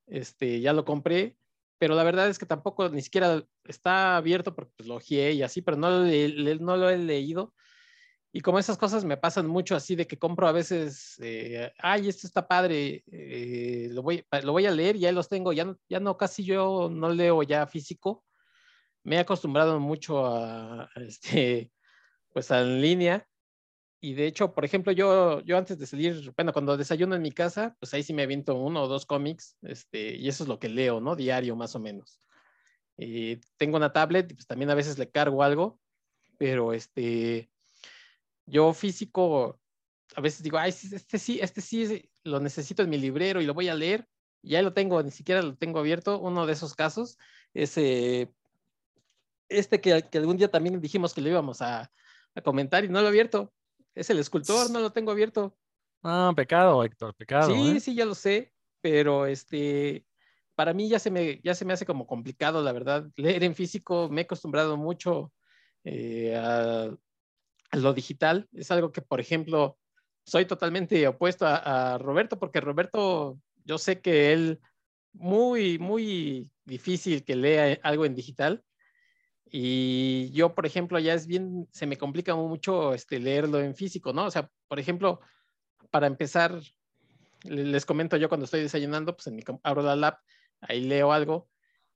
[0.08, 1.38] Este, ya lo compré,
[1.78, 5.44] pero la verdad es que tampoco ni siquiera está abierto porque pues, lo ojeé y
[5.44, 7.54] así, pero no le- no lo he leído.
[8.38, 12.08] Y como esas cosas me pasan mucho así de que compro a veces, eh, ay,
[12.08, 15.76] esto está padre, eh, lo, voy, lo voy a leer, ya los tengo, ya no,
[15.90, 18.24] ya no, casi yo no leo ya físico.
[19.04, 21.72] Me he acostumbrado mucho a, a este,
[22.32, 23.28] pues a en línea.
[24.02, 27.32] Y de hecho, por ejemplo, yo, yo antes de salir, bueno, cuando desayuno en mi
[27.32, 30.60] casa, pues ahí sí me aviento uno o dos cómics, este, y eso es lo
[30.60, 31.16] que leo, ¿no?
[31.16, 32.22] Diario más o menos.
[32.98, 35.80] Y tengo una tablet, pues también a veces le cargo algo,
[36.38, 37.50] pero este,
[38.48, 39.60] yo físico,
[40.16, 43.54] a veces digo, ay, este sí, este sí lo necesito en mi librero y lo
[43.54, 44.08] voy a leer,
[44.42, 46.20] ya lo tengo, ni siquiera lo tengo abierto.
[46.20, 47.18] Uno de esos casos
[47.54, 48.32] es eh,
[49.50, 51.92] este que, que algún día también dijimos que lo íbamos a,
[52.34, 53.54] a comentar y no lo he abierto.
[53.94, 55.58] Es el escultor, no lo tengo abierto.
[56.04, 57.54] Ah, pecado, Héctor, pecado.
[57.54, 57.80] Sí, ¿eh?
[57.80, 60.06] sí, ya lo sé, pero este,
[60.56, 63.10] para mí ya se me, ya se me hace como complicado, la verdad.
[63.16, 65.34] Leer en físico me he acostumbrado mucho
[65.84, 66.96] eh, a
[67.72, 68.48] lo digital.
[68.54, 69.78] Es algo que, por ejemplo,
[70.26, 74.60] soy totalmente opuesto a, Roberto, porque Roberto, yo sé que él
[75.14, 78.64] muy, muy difícil que lea algo en digital.
[79.50, 84.12] Y yo, por ejemplo, ya es bien, se me complica mucho este, leerlo en físico,
[84.12, 84.26] ¿no?
[84.26, 85.22] O sea, por ejemplo,
[85.90, 86.60] para empezar,
[87.44, 90.20] le- les comento yo cuando estoy desayunando, pues en mi, abro la lap,
[90.62, 91.50] ahí leo algo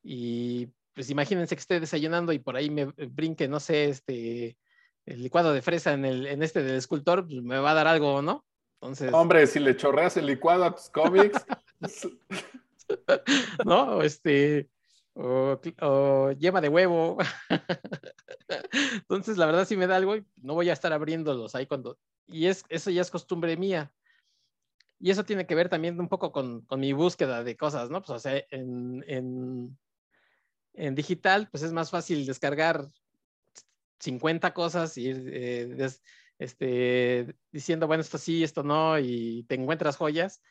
[0.03, 4.57] y pues imagínense que esté desayunando y por ahí me brinque, no sé, este,
[5.05, 7.87] el licuado de fresa en, el, en este del escultor, pues me va a dar
[7.87, 8.45] algo, ¿no?
[8.81, 11.45] Entonces, Hombre, si le chorreas el licuado a tus cómics,
[13.65, 13.97] ¿no?
[13.97, 14.69] O Este,
[15.13, 17.17] o, o yema de huevo.
[18.93, 21.97] Entonces, la verdad, si me da algo, no voy a estar abriéndolos ahí cuando.
[22.27, 23.91] Y es, eso ya es costumbre mía.
[24.99, 28.01] Y eso tiene que ver también un poco con, con mi búsqueda de cosas, ¿no?
[28.01, 29.77] Pues, o sea, en, en,
[30.73, 32.87] en digital, pues es más fácil descargar
[34.01, 35.89] 50 cosas y ir eh,
[36.39, 40.41] este, diciendo, bueno, esto sí, esto no, y te encuentras joyas,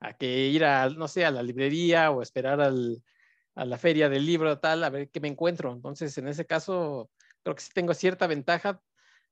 [0.00, 4.24] a que ir a, no sé, a la librería o esperar a la feria del
[4.26, 5.72] libro tal, a ver qué me encuentro.
[5.72, 7.10] Entonces, en ese caso,
[7.42, 8.80] creo que sí tengo cierta ventaja.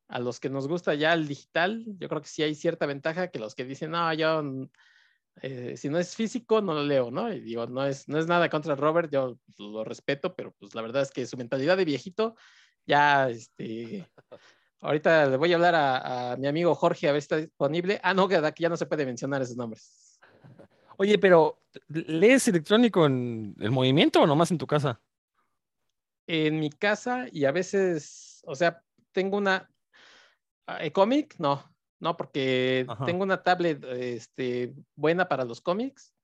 [0.09, 3.29] A los que nos gusta ya el digital, yo creo que sí hay cierta ventaja
[3.29, 4.70] que los que dicen, no, yo, mm,
[5.43, 7.33] eh, si no es físico, no lo leo, ¿no?
[7.33, 10.83] Y digo, no es, no es nada contra Robert, yo lo respeto, pero pues la
[10.83, 12.37] verdad es que su mentalidad de viejito,
[12.89, 14.11] ya, este,
[14.80, 18.01] ahorita le voy a hablar a, a mi amigo Jorge a ver si está disponible.
[18.03, 20.18] Ah, no, que aquí ya no se puede mencionar esos nombres.
[20.97, 25.01] Oye, pero ¿lees electrónico en el movimiento o nomás en tu casa?
[26.28, 29.68] en mi casa y a veces, o sea, tengo una
[30.66, 31.64] ah, cómic, no,
[31.99, 33.07] no, porque Ajá.
[33.07, 36.14] tengo una tablet este, buena para los cómics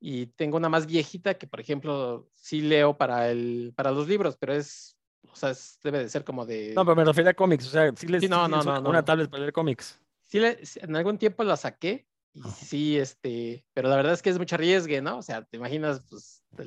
[0.00, 4.36] y tengo una más viejita que, por ejemplo, sí leo para, el, para los libros,
[4.36, 4.97] pero es,
[5.32, 6.72] o sea, es- debe de ser como de...
[6.74, 8.88] No, pero me refería a cómics, o sea, sí les Sí, no, no, una, no,
[8.90, 9.04] una no.
[9.04, 10.00] tablet para leer cómics.
[10.22, 14.30] sí le- en algún tiempo la saqué y sí, este, pero la verdad es que
[14.30, 15.18] es mucho arriesgue, ¿no?
[15.18, 16.64] O sea, te imaginas, pues, te,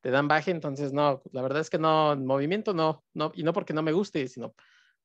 [0.00, 3.42] te dan baje, entonces no, la verdad es que no, en movimiento no, no, y
[3.42, 4.54] no porque no me guste, sino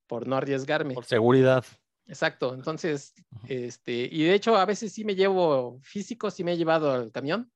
[0.05, 0.93] por no arriesgarme.
[0.93, 1.65] Por seguridad.
[2.05, 3.47] Exacto, entonces, Ajá.
[3.49, 7.11] este, y de hecho a veces sí me llevo físico, sí me he llevado al
[7.11, 7.51] camión,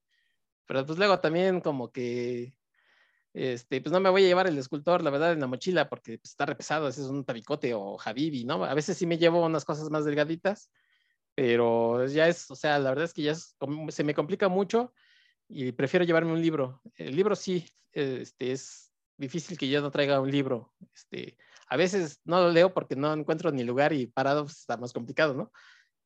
[0.65, 2.53] pero pues luego también como que,
[3.33, 6.17] este, pues no me voy a llevar el escultor, la verdad, en la mochila, porque
[6.17, 8.63] pues, está repesado, ese es un tabicote o Habibi, ¿no?
[8.65, 10.69] A veces sí me llevo unas cosas más delgaditas,
[11.35, 14.93] pero ya es, o sea, la verdad es que ya se me complica mucho
[15.47, 16.81] y prefiero llevarme un libro.
[16.95, 22.19] El libro sí, este, es difícil que yo no traiga un libro, este, a veces
[22.25, 25.51] no lo leo porque no encuentro ni lugar y parado pues, está más complicado, ¿no?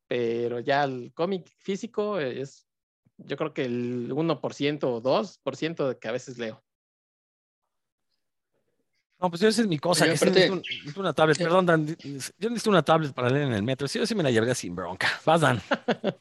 [0.06, 2.68] Pero ya el cómic físico es,
[3.16, 6.62] yo creo que el 1% o 2% de que a veces leo.
[9.18, 11.12] No, pues yo esa es mi cosa, Oye, que sí aparte- necesito, un- necesito una
[11.14, 11.44] tablet, Eh.
[11.44, 14.22] perdón, Dan, yo necesito una tablet para leer en el metro, sí, yo sí me
[14.22, 15.08] la llevaría sin bronca.
[15.24, 15.60] Vas, Dan.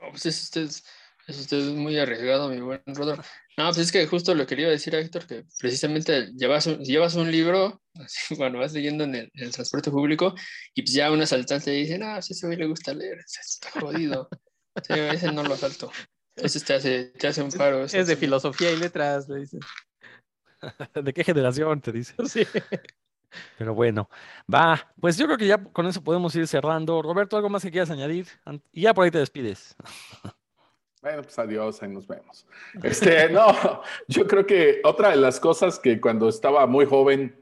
[0.00, 0.68] Oh, pues es usted,
[1.26, 3.22] es usted muy arriesgado, mi buen Rodro.
[3.56, 7.14] No, pues es que justo lo quería decir a Héctor, que precisamente llevas un, llevas
[7.14, 10.34] un libro, así, cuando vas leyendo en el, en el transporte público,
[10.74, 13.70] y pues ya un asaltante dice, no, si a ese güey le gusta leer, está
[13.80, 14.28] jodido.
[14.86, 15.90] Sí, ese no lo asalto.
[16.36, 17.84] Entonces te hace, te hace un paro.
[17.84, 19.60] eso, Es de filosofía y letras, le dicen.
[20.94, 22.14] ¿De qué generación te dice?
[22.26, 22.46] Sí.
[23.58, 24.08] Pero bueno,
[24.52, 24.92] va.
[25.00, 27.02] Pues yo creo que ya con eso podemos ir cerrando.
[27.02, 28.26] Roberto, ¿algo más que quieras añadir?
[28.72, 29.76] Y ya por ahí te despides.
[31.02, 32.46] Bueno, pues adiós, ahí nos vemos.
[32.82, 37.36] Este, no, yo creo que otra de las cosas que cuando estaba muy joven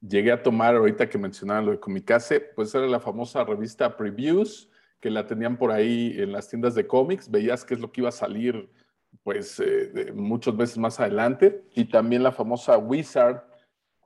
[0.00, 4.70] llegué a tomar, ahorita que mencionaban lo de Comicase, pues era la famosa revista Previews,
[4.98, 8.00] que la tenían por ahí en las tiendas de cómics, veías qué es lo que
[8.00, 8.70] iba a salir,
[9.22, 13.44] pues, eh, muchas veces más adelante, y también la famosa Wizard,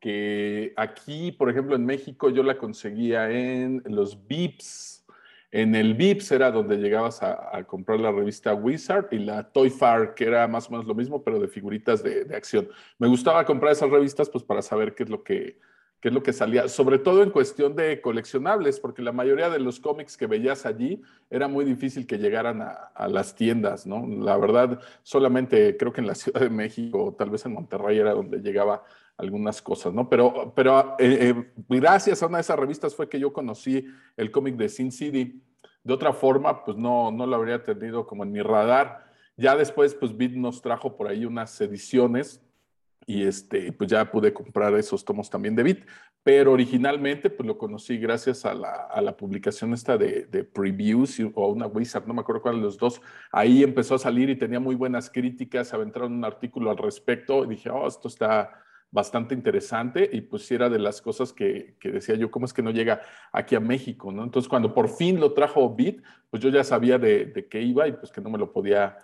[0.00, 5.04] que aquí, por ejemplo, en México yo la conseguía en los Vips.
[5.50, 9.70] En el Vips era donde llegabas a, a comprar la revista Wizard y la Toy
[9.70, 12.68] Far, que era más o menos lo mismo, pero de figuritas de, de acción.
[12.98, 15.58] Me gustaba comprar esas revistas pues para saber qué es lo que,
[16.08, 19.80] es lo que salía, sobre todo en cuestión de coleccionables, porque la mayoría de los
[19.80, 24.06] cómics que veías allí era muy difícil que llegaran a, a las tiendas, ¿no?
[24.06, 28.12] La verdad, solamente creo que en la Ciudad de México tal vez en Monterrey era
[28.12, 28.84] donde llegaba
[29.16, 30.08] algunas cosas, ¿no?
[30.08, 33.86] Pero, pero eh, eh, gracias a una de esas revistas fue que yo conocí
[34.16, 35.42] el cómic de Sin City.
[35.82, 39.06] De otra forma, pues no, no lo habría tenido como en mi radar.
[39.36, 42.45] Ya después, pues Bit nos trajo por ahí unas ediciones
[43.06, 45.86] y este, pues ya pude comprar esos tomos también de Bit.
[46.24, 51.20] Pero originalmente, pues lo conocí gracias a la, a la publicación esta de, de Previews
[51.34, 53.00] o una Wizard, no me acuerdo cuál de los dos.
[53.30, 57.48] Ahí empezó a salir y tenía muy buenas críticas, aventaron un artículo al respecto y
[57.48, 62.16] dije, oh, esto está bastante interesante y pues era de las cosas que, que decía
[62.16, 63.02] yo, ¿cómo es que no llega
[63.32, 64.10] aquí a México?
[64.10, 64.24] ¿no?
[64.24, 67.86] Entonces cuando por fin lo trajo Bit, pues yo ya sabía de, de qué iba
[67.86, 68.96] y pues que no me lo podía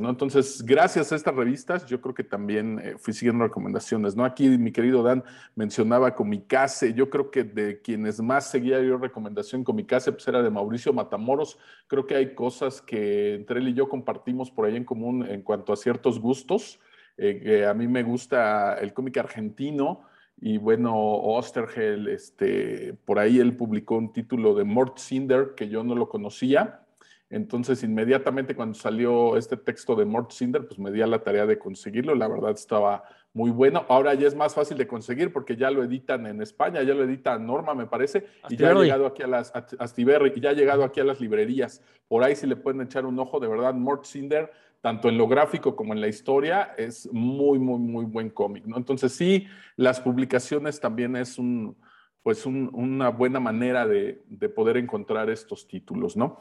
[0.00, 0.10] ¿no?
[0.10, 4.24] Entonces, gracias a estas revistas, yo creo que también eh, fui siguiendo recomendaciones, ¿no?
[4.24, 9.64] Aquí mi querido Dan mencionaba Comicase, yo creo que de quienes más seguía yo recomendación
[9.64, 13.88] Comicase, pues era de Mauricio Matamoros, creo que hay cosas que entre él y yo
[13.88, 16.80] compartimos por ahí en común en cuanto a ciertos gustos,
[17.16, 20.02] eh, que a mí me gusta el cómic argentino,
[20.40, 25.84] y bueno, Ostergel, este, por ahí él publicó un título de Mort Cinder que yo
[25.84, 26.83] no lo conocía.
[27.30, 31.46] Entonces, inmediatamente cuando salió este texto de Mort Cinder, pues me di a la tarea
[31.46, 32.14] de conseguirlo.
[32.14, 33.02] La verdad estaba
[33.32, 33.84] muy bueno.
[33.88, 37.02] Ahora ya es más fácil de conseguir porque ya lo editan en España, ya lo
[37.02, 40.52] edita Norma, me parece, y ya ha llegado aquí a las Astiberri, y ya ha
[40.52, 41.82] llegado aquí a las librerías.
[42.06, 45.26] Por ahí si le pueden echar un ojo, de verdad, Mort Cinder, tanto en lo
[45.26, 48.76] gráfico como en la historia, es muy, muy, muy buen cómic, ¿no?
[48.76, 49.46] Entonces sí,
[49.76, 51.74] las publicaciones también es un,
[52.22, 56.38] pues un- una buena manera de, de poder encontrar estos títulos, ¿no?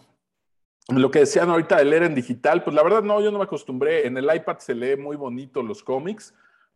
[0.89, 3.45] Lo que decían ahorita de leer en digital, pues la verdad no, yo no me
[3.45, 4.05] acostumbré.
[4.05, 6.33] En el iPad se lee muy bonito los cómics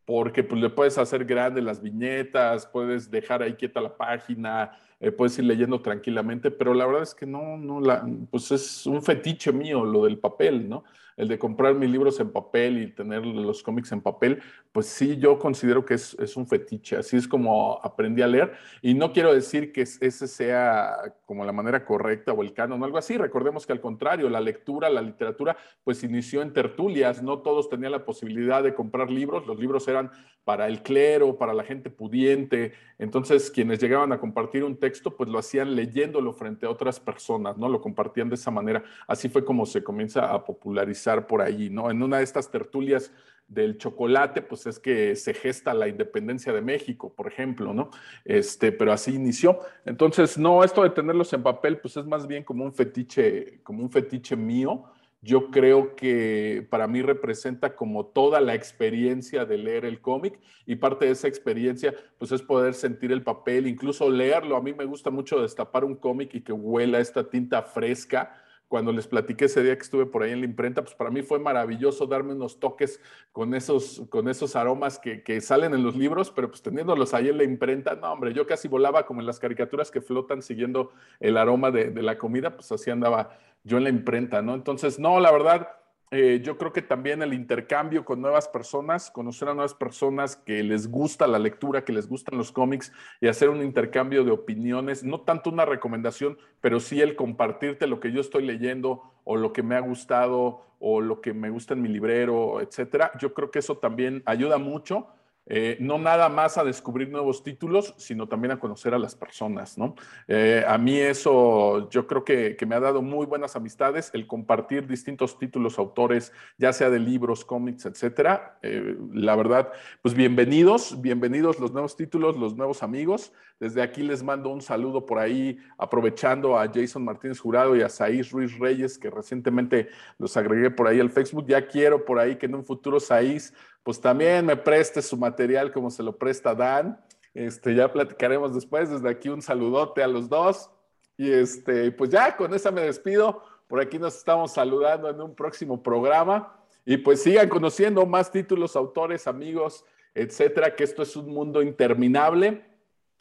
[0.07, 5.11] porque pues le puedes hacer grandes las viñetas, puedes dejar ahí quieta la página, eh,
[5.11, 9.03] puedes ir leyendo tranquilamente, pero la verdad es que no, no, la, pues es un
[9.03, 10.85] fetiche mío lo del papel, ¿no?
[11.17, 14.39] El de comprar mis libros en papel y tener los cómics en papel,
[14.71, 18.53] pues sí, yo considero que es, es un fetiche, así es como aprendí a leer.
[18.83, 20.95] Y no quiero decir que es- ese sea
[21.25, 23.17] como la manera correcta o el canon o algo así.
[23.17, 27.23] Recordemos que al contrario, la lectura, la literatura, pues inició en tertulias.
[27.23, 29.47] No todos tenían la posibilidad de comprar libros.
[29.47, 30.11] Los libros eran
[30.43, 32.73] para el clero, para la gente pudiente.
[32.99, 37.57] Entonces, quienes llegaban a compartir un texto, pues lo hacían leyéndolo frente a otras personas,
[37.57, 37.67] ¿no?
[37.67, 38.83] Lo compartían de esa manera.
[39.07, 41.89] Así fue como se comienza a popularizar por allí, ¿no?
[41.89, 43.11] En una de estas tertulias
[43.47, 47.89] del chocolate, pues es que se gesta la independencia de México, por ejemplo, ¿no?
[48.25, 49.59] Este, pero así inició.
[49.85, 53.83] Entonces, no, esto de tenerlos en papel, pues es más bien como un fetiche, como
[53.83, 54.83] un fetiche mío.
[55.21, 60.75] Yo creo que para mí representa como toda la experiencia de leer el cómic y
[60.75, 64.57] parte de esa experiencia, pues es poder sentir el papel, incluso leerlo.
[64.57, 68.91] A mí me gusta mucho destapar un cómic y que huela esta tinta fresca cuando
[68.91, 71.39] les platiqué ese día que estuve por ahí en la imprenta, pues para mí fue
[71.39, 73.01] maravilloso darme unos toques
[73.31, 77.29] con esos, con esos aromas que, que, salen en los libros, pero pues teniéndolos ahí
[77.29, 80.91] en la imprenta, no, hombre, yo casi volaba como en las caricaturas que flotan siguiendo
[81.19, 84.53] el aroma de, de la comida, pues así andaba yo en la imprenta, ¿no?
[84.53, 85.69] Entonces, no, la verdad,
[86.09, 90.63] eh, yo creo que también el intercambio con nuevas personas, conocer a nuevas personas que
[90.63, 95.03] les gusta la lectura, que les gustan los cómics y hacer un intercambio de opiniones,
[95.03, 99.51] no tanto una recomendación, pero sí el compartirte lo que yo estoy leyendo o lo
[99.51, 103.11] que me ha gustado o lo que me gusta en mi librero, etcétera.
[103.19, 105.07] Yo creo que eso también ayuda mucho.
[105.49, 109.77] Eh, no nada más a descubrir nuevos títulos, sino también a conocer a las personas,
[109.77, 109.95] ¿no?
[110.27, 114.27] Eh, a mí eso yo creo que, que, me ha dado muy buenas amistades, el
[114.27, 118.59] compartir distintos títulos, autores, ya sea de libros, cómics, etcétera.
[118.61, 119.71] Eh, la verdad,
[120.01, 123.31] pues bienvenidos, bienvenidos los nuevos títulos, los nuevos amigos.
[123.59, 127.89] Desde aquí les mando un saludo por ahí, aprovechando a Jason Martínez Jurado y a
[127.89, 129.89] Saiz Ruiz Reyes, que recientemente
[130.19, 131.45] los agregué por ahí al Facebook.
[131.47, 133.53] Ya quiero por ahí que en un futuro Saiz
[133.87, 136.99] pues también me preste su material como se lo presta Dan.
[137.33, 138.89] Este, ya platicaremos después.
[138.89, 140.69] Desde aquí un saludote a los dos.
[141.15, 143.41] Y este, pues ya con esa me despido.
[143.65, 146.53] Por aquí nos estamos saludando en un próximo programa.
[146.83, 152.65] Y pues sigan conociendo más títulos, autores, amigos, etcétera, que esto es un mundo interminable.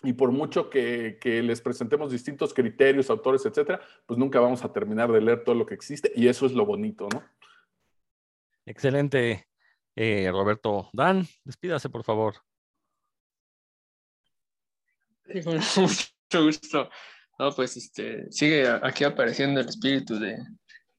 [0.02, 4.72] Y por mucho que, que, les presentemos distintos criterios, autores, etcétera, pues nunca vamos a
[4.72, 6.10] terminar de leer todo lo que existe.
[6.16, 7.22] Y eso es lo bonito, ¿no?
[8.64, 9.46] Excelente,
[9.96, 10.90] eh, Roberto.
[10.92, 12.36] Dan, despídase, por favor.
[15.24, 15.40] Sí,
[15.80, 16.90] mucho gusto.
[17.38, 20.38] No, pues este, sigue aquí apareciendo el espíritu de,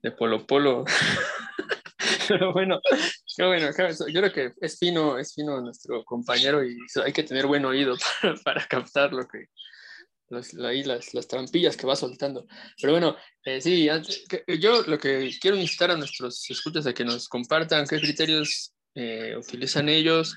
[0.02, 0.84] de Polo Polo.
[2.28, 2.80] Pero bueno,
[3.36, 7.48] qué bueno, yo creo que es fino, es fino nuestro compañero y hay que tener
[7.48, 9.45] buen oído para, para captar lo que,
[10.30, 12.45] los, las, las, trampillas que va soltando.
[12.82, 13.88] Pero bueno, eh, sí,
[14.60, 19.38] yo lo que quiero instar a nuestros escuchas a que nos compartan qué criterios eh,
[19.38, 20.36] utilizan ellos.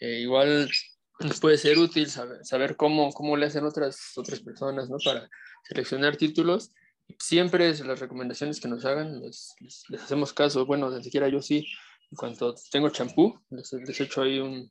[0.00, 0.70] Eh, igual
[1.18, 4.98] nos puede ser útil saber, saber, cómo, cómo le hacen otras, otras personas ¿no?
[5.04, 5.28] para
[5.64, 6.70] seleccionar títulos.
[7.18, 9.54] Siempre las recomendaciones que nos hagan les,
[9.88, 10.66] les, hacemos caso.
[10.66, 11.66] Bueno, ni siquiera yo sí.
[12.12, 14.70] En cuanto tengo champú, les, les echo ahí un,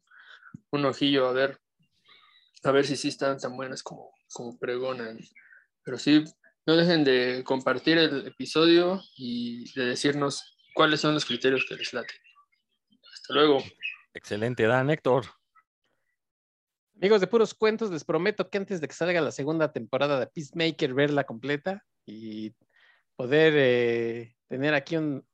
[0.72, 1.60] un ojillo a ver,
[2.64, 5.20] a ver si sí están tan buenas como, como pregonan.
[5.84, 6.24] Pero sí,
[6.66, 11.92] no dejen de compartir el episodio y de decirnos cuáles son los criterios que les
[11.92, 12.14] late.
[13.26, 13.58] Hasta luego.
[14.14, 15.26] Excelente, Dan, Héctor.
[16.96, 20.28] Amigos de Puros Cuentos, les prometo que antes de que salga la segunda temporada de
[20.28, 22.54] Peacemaker, verla completa y
[23.16, 25.28] poder eh, tener aquí un,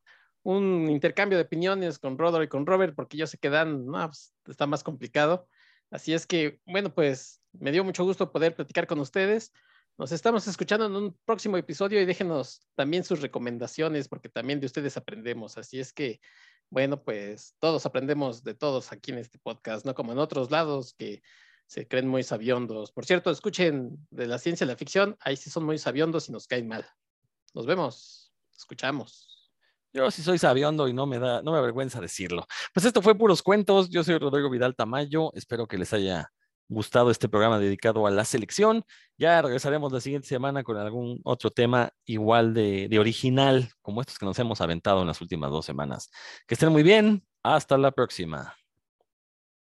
[0.44, 4.08] un, intercambio de opiniones con Rodor y con Robert, porque yo sé que Dan no,
[4.08, 5.50] pues, está más complicado.
[5.90, 9.52] Así es que, bueno, pues me dio mucho gusto poder platicar con ustedes.
[9.98, 14.68] Nos estamos escuchando en un próximo episodio y déjenos también sus recomendaciones, porque también de
[14.68, 15.58] ustedes aprendemos.
[15.58, 16.22] Así es que,
[16.72, 20.96] bueno, pues todos aprendemos de todos aquí en este podcast, no como en otros lados
[20.98, 21.22] que
[21.68, 22.92] se creen muy sabiondos.
[22.92, 26.32] Por cierto, escuchen de la ciencia y la ficción, ahí sí son muy sabiondos y
[26.32, 26.86] nos caen mal.
[27.54, 29.28] Nos vemos, escuchamos.
[29.94, 32.48] Yo sí soy sabiondo y no me da, no me avergüenza decirlo.
[32.74, 33.90] Pues esto fue puros cuentos.
[33.90, 35.34] Yo soy Rodrigo Vidal Tamayo.
[35.34, 36.32] Espero que les haya
[36.72, 38.84] gustado este programa dedicado a la selección.
[39.18, 44.18] Ya regresaremos la siguiente semana con algún otro tema igual de, de original, como estos
[44.18, 46.10] que nos hemos aventado en las últimas dos semanas.
[46.48, 47.24] Que estén muy bien.
[47.44, 48.61] Hasta la próxima.